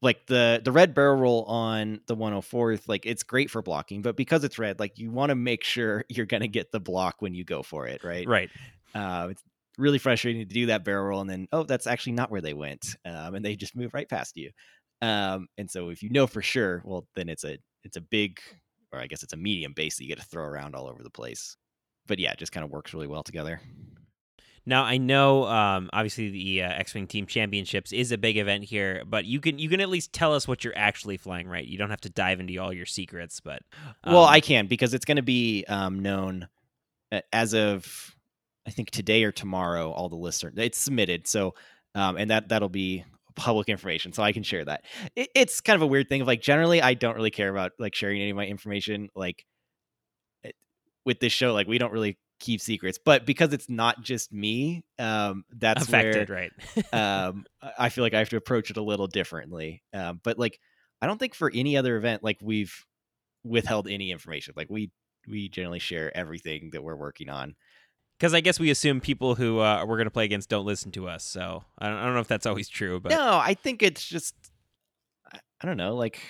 like 0.00 0.26
the 0.26 0.60
the 0.64 0.72
red 0.72 0.94
barrel 0.94 1.16
roll 1.16 1.44
on 1.44 2.00
the 2.06 2.16
104th 2.16 2.88
like 2.88 3.04
it's 3.04 3.22
great 3.22 3.50
for 3.50 3.62
blocking 3.62 4.02
but 4.02 4.16
because 4.16 4.44
it's 4.44 4.58
red 4.58 4.78
like 4.78 4.98
you 4.98 5.10
want 5.10 5.30
to 5.30 5.34
make 5.34 5.64
sure 5.64 6.04
you're 6.08 6.26
going 6.26 6.40
to 6.40 6.48
get 6.48 6.70
the 6.72 6.80
block 6.80 7.16
when 7.20 7.34
you 7.34 7.44
go 7.44 7.62
for 7.62 7.86
it 7.86 8.02
right? 8.04 8.26
Right. 8.26 8.50
Uh, 8.94 9.28
it's 9.30 9.42
really 9.76 9.98
frustrating 9.98 10.40
to 10.46 10.54
do 10.54 10.66
that 10.66 10.84
barrel 10.84 11.06
roll 11.06 11.20
and 11.20 11.30
then 11.30 11.48
oh 11.52 11.62
that's 11.62 11.86
actually 11.86 12.12
not 12.12 12.30
where 12.30 12.40
they 12.40 12.54
went 12.54 12.96
um, 13.04 13.34
and 13.34 13.44
they 13.44 13.56
just 13.56 13.76
move 13.76 13.94
right 13.94 14.08
past 14.08 14.36
you. 14.36 14.50
Um, 15.00 15.48
and 15.56 15.70
so 15.70 15.90
if 15.90 16.02
you 16.02 16.10
know 16.10 16.26
for 16.26 16.42
sure 16.42 16.82
well 16.84 17.06
then 17.14 17.28
it's 17.28 17.44
a 17.44 17.58
it's 17.84 17.96
a 17.96 18.00
big 18.00 18.40
or 18.92 18.98
i 18.98 19.06
guess 19.06 19.22
it's 19.22 19.32
a 19.32 19.36
medium 19.36 19.72
base 19.72 19.96
that 19.96 20.02
you 20.02 20.08
get 20.08 20.18
to 20.18 20.26
throw 20.26 20.44
around 20.44 20.74
all 20.74 20.88
over 20.88 21.02
the 21.02 21.10
place. 21.10 21.56
But 22.06 22.18
yeah 22.18 22.32
it 22.32 22.38
just 22.38 22.52
kind 22.52 22.64
of 22.64 22.70
works 22.70 22.94
really 22.94 23.06
well 23.06 23.22
together 23.22 23.60
Now 24.68 24.84
I 24.84 24.98
know, 24.98 25.46
um, 25.46 25.88
obviously 25.94 26.28
the 26.30 26.62
uh, 26.62 26.68
X-wing 26.68 27.06
Team 27.06 27.26
Championships 27.26 27.90
is 27.90 28.12
a 28.12 28.18
big 28.18 28.36
event 28.36 28.64
here, 28.64 29.02
but 29.06 29.24
you 29.24 29.40
can 29.40 29.58
you 29.58 29.70
can 29.70 29.80
at 29.80 29.88
least 29.88 30.12
tell 30.12 30.34
us 30.34 30.46
what 30.46 30.62
you're 30.62 30.76
actually 30.76 31.16
flying, 31.16 31.48
right? 31.48 31.66
You 31.66 31.78
don't 31.78 31.88
have 31.88 32.02
to 32.02 32.10
dive 32.10 32.38
into 32.38 32.58
all 32.58 32.70
your 32.70 32.84
secrets, 32.84 33.40
but 33.40 33.62
well, 34.06 34.24
um, 34.24 34.30
I 34.30 34.40
can 34.40 34.66
because 34.66 34.92
it's 34.92 35.06
going 35.06 35.16
to 35.16 35.22
be 35.22 35.64
um, 35.68 36.00
known 36.00 36.48
uh, 37.10 37.22
as 37.32 37.54
of 37.54 38.14
I 38.66 38.70
think 38.70 38.90
today 38.90 39.24
or 39.24 39.32
tomorrow. 39.32 39.90
All 39.90 40.10
the 40.10 40.16
lists 40.16 40.44
are 40.44 40.52
it's 40.54 40.78
submitted, 40.78 41.26
so 41.26 41.54
um, 41.94 42.18
and 42.18 42.30
that 42.30 42.50
that'll 42.50 42.68
be 42.68 43.04
public 43.36 43.70
information, 43.70 44.12
so 44.12 44.22
I 44.22 44.32
can 44.32 44.42
share 44.42 44.66
that. 44.66 44.84
It, 45.16 45.30
it's 45.34 45.62
kind 45.62 45.76
of 45.76 45.82
a 45.82 45.86
weird 45.86 46.10
thing 46.10 46.20
of 46.20 46.26
like 46.26 46.42
generally 46.42 46.82
I 46.82 46.92
don't 46.92 47.16
really 47.16 47.30
care 47.30 47.48
about 47.48 47.72
like 47.78 47.94
sharing 47.94 48.20
any 48.20 48.30
of 48.30 48.36
my 48.36 48.44
information 48.44 49.08
like 49.14 49.46
with 51.06 51.20
this 51.20 51.32
show. 51.32 51.54
Like 51.54 51.66
we 51.66 51.78
don't 51.78 51.92
really 51.92 52.18
keep 52.38 52.60
secrets, 52.60 52.98
but 53.02 53.26
because 53.26 53.52
it's 53.52 53.68
not 53.68 54.02
just 54.02 54.32
me, 54.32 54.84
um, 54.98 55.44
that's 55.50 55.84
affected, 55.84 56.28
where 56.28 56.50
right? 56.92 56.92
um, 57.28 57.44
I 57.78 57.88
feel 57.88 58.04
like 58.04 58.14
I 58.14 58.18
have 58.18 58.28
to 58.30 58.36
approach 58.36 58.70
it 58.70 58.76
a 58.76 58.82
little 58.82 59.06
differently. 59.06 59.82
Um, 59.92 60.20
but 60.22 60.38
like, 60.38 60.60
I 61.00 61.06
don't 61.06 61.18
think 61.18 61.34
for 61.34 61.50
any 61.52 61.76
other 61.76 61.96
event, 61.96 62.22
like 62.24 62.38
we've 62.40 62.84
withheld 63.44 63.88
any 63.88 64.10
information. 64.10 64.54
Like 64.56 64.68
we 64.70 64.90
we 65.26 65.48
generally 65.48 65.78
share 65.78 66.16
everything 66.16 66.70
that 66.72 66.82
we're 66.82 66.96
working 66.96 67.28
on. 67.28 67.54
Because 68.18 68.34
I 68.34 68.40
guess 68.40 68.58
we 68.58 68.70
assume 68.70 69.00
people 69.00 69.36
who 69.36 69.60
uh, 69.60 69.84
we're 69.86 69.96
going 69.96 70.06
to 70.06 70.10
play 70.10 70.24
against 70.24 70.48
don't 70.48 70.66
listen 70.66 70.90
to 70.92 71.08
us. 71.08 71.24
So 71.24 71.62
I 71.78 71.88
don't, 71.88 71.98
I 71.98 72.04
don't 72.04 72.14
know 72.14 72.20
if 72.20 72.26
that's 72.26 72.46
always 72.46 72.68
true, 72.68 72.98
but 72.98 73.10
No, 73.10 73.38
I 73.38 73.54
think 73.54 73.82
it's 73.82 74.04
just 74.04 74.34
I, 75.32 75.66
don't 75.66 75.76
know, 75.76 75.94
like 75.94 76.20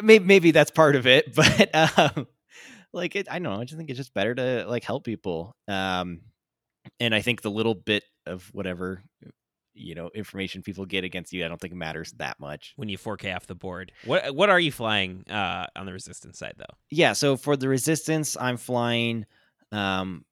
maybe 0.00 0.24
maybe 0.24 0.50
that's 0.52 0.70
part 0.70 0.94
of 0.94 1.06
it, 1.06 1.34
but 1.34 1.74
um, 1.74 2.26
like 2.92 3.16
it, 3.16 3.28
I 3.30 3.38
don't 3.38 3.52
know. 3.54 3.60
I 3.60 3.64
just 3.64 3.76
think 3.76 3.90
it's 3.90 3.96
just 3.96 4.14
better 4.14 4.34
to 4.34 4.66
like 4.68 4.84
help 4.84 5.04
people. 5.04 5.54
Um, 5.68 6.20
and 6.98 7.14
I 7.14 7.20
think 7.20 7.42
the 7.42 7.50
little 7.50 7.74
bit 7.74 8.04
of 8.26 8.48
whatever 8.52 9.02
you 9.72 9.94
know 9.94 10.10
information 10.14 10.62
people 10.62 10.84
get 10.84 11.04
against 11.04 11.32
you, 11.32 11.44
I 11.44 11.48
don't 11.48 11.60
think 11.60 11.74
matters 11.74 12.12
that 12.12 12.40
much. 12.40 12.72
when 12.76 12.88
you 12.88 12.98
4K 12.98 13.34
off 13.34 13.46
the 13.46 13.54
board, 13.54 13.92
what 14.04 14.34
what 14.34 14.50
are 14.50 14.60
you 14.60 14.72
flying 14.72 15.24
uh, 15.28 15.66
on 15.76 15.86
the 15.86 15.92
resistance 15.92 16.38
side 16.38 16.54
though? 16.56 16.74
yeah, 16.90 17.12
so 17.12 17.36
for 17.36 17.56
the 17.56 17.68
resistance, 17.68 18.36
I'm 18.38 18.56
flying 18.56 19.26
um 19.72 20.24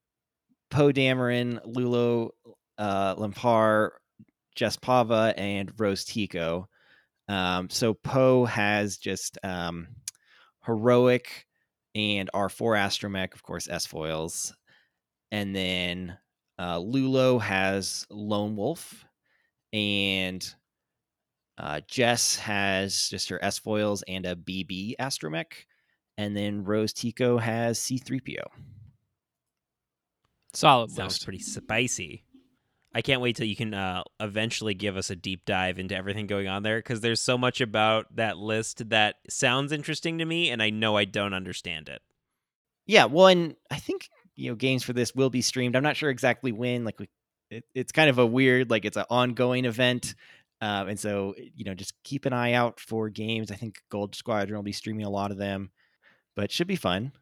Poe 0.71 0.93
Dameron, 0.93 1.65
Lulo 1.65 2.31
uh 2.79 3.15
Lampar, 3.17 3.91
Jess 4.55 4.77
Pava, 4.77 5.35
and 5.37 5.73
Rose 5.79 6.05
Tico. 6.05 6.69
Um 7.29 7.71
so 7.71 7.95
Poe 7.95 8.45
has 8.47 8.97
just 8.97 9.39
um 9.45 9.89
heroic 10.67 11.47
and 11.99 12.31
R4 12.33 12.79
astromech, 12.79 13.35
of 13.35 13.43
course, 13.43 13.69
S 13.69 13.87
foils. 13.87 14.55
And 15.31 15.55
then 15.55 16.17
uh 16.59 16.79
Lulo 16.79 17.41
has 17.41 18.07
Lone 18.11 18.57
Wolf 18.57 19.05
and 19.73 20.55
uh, 21.59 21.81
Jess 21.89 22.37
has 22.37 23.09
just 23.09 23.29
her 23.29 23.43
S 23.43 23.59
foils 23.59 24.05
and 24.07 24.25
a 24.25 24.37
BB 24.37 24.95
astromech 25.01 25.53
and 26.17 26.37
then 26.37 26.65
Rose 26.65 26.93
Tico 26.93 27.39
has 27.39 27.79
C3PO. 27.79 28.45
Solid 30.55 30.91
Sounds 30.91 31.15
list. 31.15 31.25
pretty 31.25 31.39
spicy. 31.41 32.25
I 32.95 33.03
can't 33.03 33.21
wait 33.21 33.37
till 33.37 33.47
you 33.47 33.57
can 33.57 33.75
uh, 33.75 34.03
eventually 34.19 34.75
give 34.75 34.97
us 34.97 35.11
a 35.11 35.17
deep 35.17 35.45
dive 35.45 35.79
into 35.79 35.95
everything 35.95 36.27
going 36.27 36.49
on 36.49 36.63
there 36.63 36.79
because 36.79 37.01
there's 37.01 37.21
so 37.21 37.37
much 37.37 37.61
about 37.61 38.17
that 38.17 38.39
list 38.39 38.89
that 38.89 39.17
sounds 39.29 39.73
interesting 39.73 40.19
to 40.19 40.25
me, 40.25 40.51
and 40.51 40.63
I 40.63 40.71
know 40.71 40.97
I 40.97 41.05
don't 41.05 41.35
understand 41.35 41.89
it. 41.89 42.01
Yeah, 42.87 43.05
well, 43.05 43.27
and 43.27 43.57
I 43.71 43.77
think 43.77 44.09
you 44.37 44.51
know 44.51 44.57
games 44.57 44.83
for 44.83 44.95
this 44.95 45.15
will 45.15 45.31
be 45.31 45.43
streamed. 45.43 45.77
I'm 45.77 45.83
not 45.83 45.97
sure 45.97 46.11
exactly 46.11 46.53
when. 46.53 46.85
Like, 46.85 46.99
we, 46.99 47.09
it, 47.51 47.65
it's 47.75 47.93
kind 47.93 48.09
of 48.09 48.19
a 48.19 48.27
weird, 48.27 48.71
like 48.71 48.87
it's 48.87 48.97
an 48.97 49.05
ongoing 49.11 49.67
event, 49.67 50.15
um, 50.63 50.89
and 50.89 50.99
so 50.99 51.35
you 51.37 51.65
know 51.65 51.75
just 51.75 51.93
keep 52.05 52.25
an 52.25 52.33
eye 52.33 52.55
out 52.55 52.81
for 52.81 53.11
games. 53.11 53.51
I 53.51 53.57
think 53.57 53.83
Gold 53.91 54.15
Squadron 54.15 54.57
will 54.57 54.63
be 54.63 54.73
streaming 54.73 55.05
a 55.05 55.11
lot 55.11 55.31
of 55.31 55.37
them, 55.37 55.71
but 56.35 56.51
should 56.51 56.67
be 56.67 56.77
fun. 56.77 57.13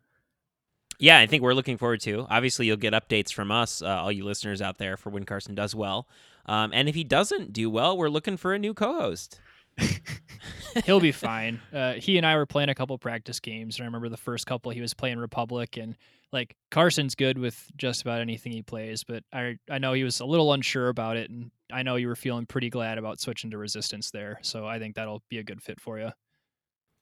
Yeah, 0.98 1.18
I 1.18 1.26
think 1.26 1.42
we're 1.42 1.54
looking 1.54 1.76
forward 1.76 2.00
to. 2.02 2.26
Obviously, 2.30 2.66
you'll 2.66 2.76
get 2.76 2.94
updates 2.94 3.32
from 3.32 3.50
us, 3.50 3.82
uh, 3.82 3.87
all 3.87 4.12
you 4.12 4.24
listeners 4.24 4.62
out 4.62 4.78
there, 4.78 4.96
for 4.96 5.11
when 5.11 5.24
Carson 5.24 5.54
does 5.54 5.74
well. 5.74 6.09
Um, 6.46 6.70
and 6.72 6.88
if 6.88 6.94
he 6.94 7.04
doesn't 7.04 7.52
do 7.52 7.68
well, 7.68 7.96
we're 7.96 8.09
looking 8.09 8.37
for 8.37 8.54
a 8.54 8.59
new 8.59 8.72
co-host. 8.72 9.40
He'll 10.85 11.00
be 11.00 11.12
fine. 11.12 11.61
Uh, 11.72 11.94
he 11.94 12.16
and 12.16 12.26
I 12.26 12.37
were 12.37 12.46
playing 12.46 12.68
a 12.68 12.74
couple 12.74 12.96
practice 12.98 13.40
games, 13.40 13.76
and 13.76 13.85
I 13.85 13.87
remember 13.87 14.09
the 14.09 14.16
first 14.16 14.46
couple 14.46 14.72
he 14.72 14.80
was 14.80 14.94
playing 14.94 15.18
Republic, 15.18 15.76
and 15.76 15.96
like 16.32 16.56
Carson's 16.70 17.14
good 17.14 17.38
with 17.38 17.70
just 17.76 18.02
about 18.02 18.20
anything 18.20 18.52
he 18.52 18.62
plays, 18.62 19.04
but 19.04 19.22
I 19.32 19.59
I 19.70 19.78
know 19.78 19.92
he 19.92 20.04
was 20.04 20.20
a 20.20 20.26
little 20.26 20.52
unsure 20.52 20.88
about 20.88 21.16
it, 21.16 21.30
and 21.30 21.50
I 21.72 21.82
know 21.82 21.96
you 21.96 22.09
were 22.09 22.16
feeling 22.16 22.46
pretty 22.46 22.70
glad 22.70 22.98
about 22.98 23.20
switching 23.20 23.50
to 23.50 23.59
Resistance 23.59 24.11
there, 24.11 24.38
so 24.42 24.66
I 24.66 24.78
think 24.78 24.96
that'll 24.96 25.22
be 25.28 25.38
a 25.38 25.44
good 25.44 25.62
fit 25.62 25.80
for 25.80 25.98
you. 25.98 26.11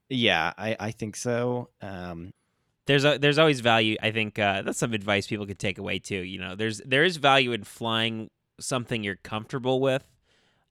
Yeah, 0.09 0.53
I, 0.57 0.77
I 0.79 0.91
think 0.91 1.17
so. 1.17 1.71
Um, 1.81 2.33
there's 2.87 3.05
a, 3.05 3.19
there's 3.19 3.39
always 3.39 3.61
value. 3.61 3.97
I 4.03 4.11
think 4.11 4.39
uh, 4.39 4.63
that's 4.63 4.79
some 4.79 4.93
advice 4.93 5.27
people 5.27 5.47
could 5.47 5.59
take 5.59 5.79
away 5.79 5.99
too. 5.99 6.17
You 6.17 6.39
know, 6.39 6.55
there's 6.55 6.79
there 6.79 7.05
is 7.05 7.17
value 7.17 7.53
in 7.53 7.65
flying 7.65 8.31
something 8.61 9.03
you're 9.03 9.17
comfortable 9.17 9.81
with. 9.81 10.05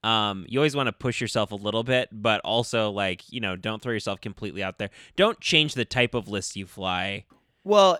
Um, 0.04 0.46
you 0.50 0.60
always 0.60 0.76
want 0.76 0.88
to 0.88 0.94
push 0.94 1.22
yourself 1.22 1.52
a 1.52 1.56
little 1.56 1.84
bit, 1.84 2.10
but 2.12 2.42
also 2.42 2.92
like 2.92 3.32
you 3.32 3.40
know, 3.40 3.56
don't 3.56 3.82
throw 3.82 3.94
yourself 3.94 4.22
completely 4.22 4.64
out 4.64 4.78
there. 4.78 4.90
Don't 5.16 5.40
change 5.40 5.74
the 5.74 5.86
type 5.86 6.14
of 6.14 6.28
list 6.28 6.56
you 6.56 6.66
fly. 6.66 7.26
Well, 7.64 8.00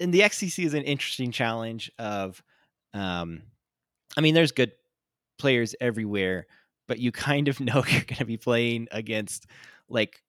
and 0.00 0.12
the 0.12 0.20
XCC 0.20 0.64
is 0.64 0.74
an 0.74 0.82
interesting 0.82 1.30
challenge 1.30 1.92
of, 1.98 2.42
um, 2.94 3.42
I 4.16 4.22
mean, 4.22 4.34
there's 4.34 4.52
good 4.52 4.72
players 5.38 5.74
everywhere, 5.80 6.46
but 6.88 6.98
you 6.98 7.12
kind 7.12 7.48
of 7.48 7.60
know 7.60 7.84
you're 7.86 8.02
going 8.02 8.16
to 8.16 8.24
be 8.24 8.38
playing 8.38 8.88
against 8.90 9.46
like 9.88 10.22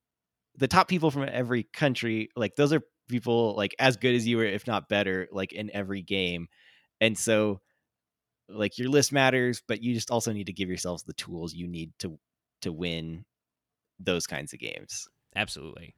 the 0.58 0.68
top 0.68 0.88
people 0.88 1.12
from 1.12 1.28
every 1.32 1.64
country. 1.64 2.30
Like 2.36 2.56
those 2.56 2.74
are 2.74 2.84
people 3.08 3.56
like 3.56 3.76
as 3.80 3.98
good 3.98 4.16
as 4.16 4.28
you, 4.28 4.40
or 4.40 4.46
if 4.46 4.68
not 4.68 4.90
better, 4.90 5.28
like 5.32 5.54
in 5.54 5.72
every 5.74 6.02
game, 6.02 6.48
and 7.02 7.18
so 7.18 7.62
like 8.50 8.78
your 8.78 8.90
list 8.90 9.12
matters, 9.12 9.62
but 9.68 9.82
you 9.82 9.94
just 9.94 10.12
also 10.12 10.32
need 10.34 10.48
to 10.48 10.54
give 10.54 10.70
yourselves 10.70 11.04
the 11.04 11.14
tools 11.14 11.54
you 11.54 11.68
need 11.68 11.92
to 12.00 12.20
to 12.62 12.72
win 12.72 13.26
those 14.00 14.28
kinds 14.28 14.54
of 14.54 14.60
games. 14.60 15.08
Absolutely. 15.36 15.96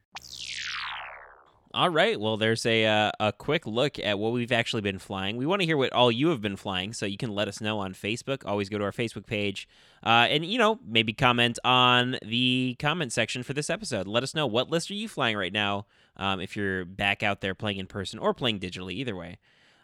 All 1.72 1.88
right. 1.88 2.18
Well, 2.18 2.36
there's 2.36 2.66
a 2.66 2.84
uh, 2.84 3.12
a 3.20 3.32
quick 3.32 3.64
look 3.64 4.00
at 4.00 4.18
what 4.18 4.32
we've 4.32 4.50
actually 4.50 4.82
been 4.82 4.98
flying. 4.98 5.36
We 5.36 5.46
want 5.46 5.62
to 5.62 5.66
hear 5.66 5.76
what 5.76 5.92
all 5.92 6.10
you 6.10 6.30
have 6.30 6.40
been 6.40 6.56
flying, 6.56 6.92
so 6.92 7.06
you 7.06 7.16
can 7.16 7.32
let 7.32 7.46
us 7.46 7.60
know 7.60 7.78
on 7.78 7.94
Facebook. 7.94 8.44
Always 8.44 8.68
go 8.68 8.78
to 8.78 8.84
our 8.84 8.90
Facebook 8.90 9.24
page, 9.24 9.68
uh, 10.02 10.26
and 10.28 10.44
you 10.44 10.58
know 10.58 10.80
maybe 10.84 11.12
comment 11.12 11.60
on 11.62 12.16
the 12.22 12.74
comment 12.80 13.12
section 13.12 13.44
for 13.44 13.52
this 13.52 13.70
episode. 13.70 14.08
Let 14.08 14.24
us 14.24 14.34
know 14.34 14.48
what 14.48 14.68
list 14.68 14.90
are 14.90 14.94
you 14.94 15.08
flying 15.08 15.36
right 15.36 15.52
now. 15.52 15.86
Um, 16.16 16.40
if 16.40 16.56
you're 16.56 16.84
back 16.84 17.22
out 17.22 17.40
there 17.40 17.54
playing 17.54 17.78
in 17.78 17.86
person 17.86 18.18
or 18.18 18.34
playing 18.34 18.58
digitally, 18.58 18.94
either 18.94 19.14
way. 19.14 19.38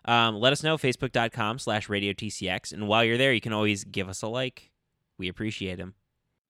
Um, 0.07 0.37
let 0.37 0.53
us 0.53 0.63
know 0.63 0.79
facebook.com 0.79 1.59
slash 1.59 1.89
radio 1.89 2.13
tcx 2.13 2.73
and 2.73 2.87
while 2.87 3.03
you're 3.03 3.19
there 3.19 3.33
you 3.33 3.41
can 3.41 3.53
always 3.53 3.83
give 3.83 4.09
us 4.09 4.23
a 4.23 4.29
like 4.29 4.71
we 5.19 5.27
appreciate 5.27 5.79
them 5.79 5.95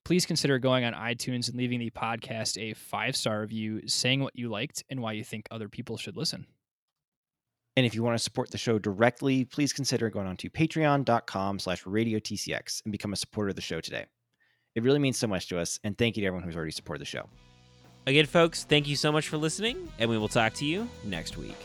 Please 0.07 0.25
consider 0.25 0.61
going 0.61 0.85
on 0.85 0.93
iTunes 0.93 1.49
and 1.49 1.57
leaving 1.57 1.81
the 1.81 1.91
podcast 1.91 2.63
a 2.63 2.75
five 2.75 3.17
star 3.17 3.41
review, 3.41 3.89
saying 3.89 4.23
what 4.23 4.39
you 4.39 4.49
liked 4.49 4.85
and 4.89 5.03
why 5.03 5.11
you 5.11 5.25
think 5.25 5.49
other 5.51 5.69
people 5.69 5.97
should 5.97 6.17
listen. 6.17 6.47
And 7.77 7.85
if 7.85 7.93
you 7.93 8.05
want 8.05 8.17
to 8.17 8.23
support 8.23 8.53
the 8.53 8.57
show 8.57 8.79
directly, 8.79 9.45
please 9.45 9.73
consider 9.73 10.09
going 10.09 10.29
on 10.29 10.37
to 10.37 10.49
patreon.com 10.49 11.59
slash 11.59 11.83
radiotcx 11.83 12.85
and 12.85 12.93
become 12.93 13.15
a 13.15 13.17
supporter 13.17 13.49
of 13.49 13.57
the 13.57 13.61
show 13.61 13.81
today. 13.81 14.07
It 14.77 14.85
really 14.85 15.01
means 15.01 15.19
so 15.19 15.27
much 15.27 15.49
to 15.49 15.59
us, 15.59 15.81
and 15.83 15.99
thank 15.99 16.17
you 16.17 16.21
to 16.21 16.29
everyone 16.29 16.45
who's 16.45 16.55
already 16.55 16.71
supported 16.71 17.01
the 17.01 17.07
show. 17.07 17.29
again 18.07 18.27
folks 18.27 18.63
thank 18.63 18.87
you 18.87 18.95
so 18.95 19.11
much 19.11 19.27
for 19.27 19.39
listening 19.39 19.89
and 19.99 20.09
we 20.09 20.17
will 20.17 20.29
talk 20.29 20.55
to 20.55 20.65
you 20.65 20.89
next 21.03 21.37
week 21.37 21.59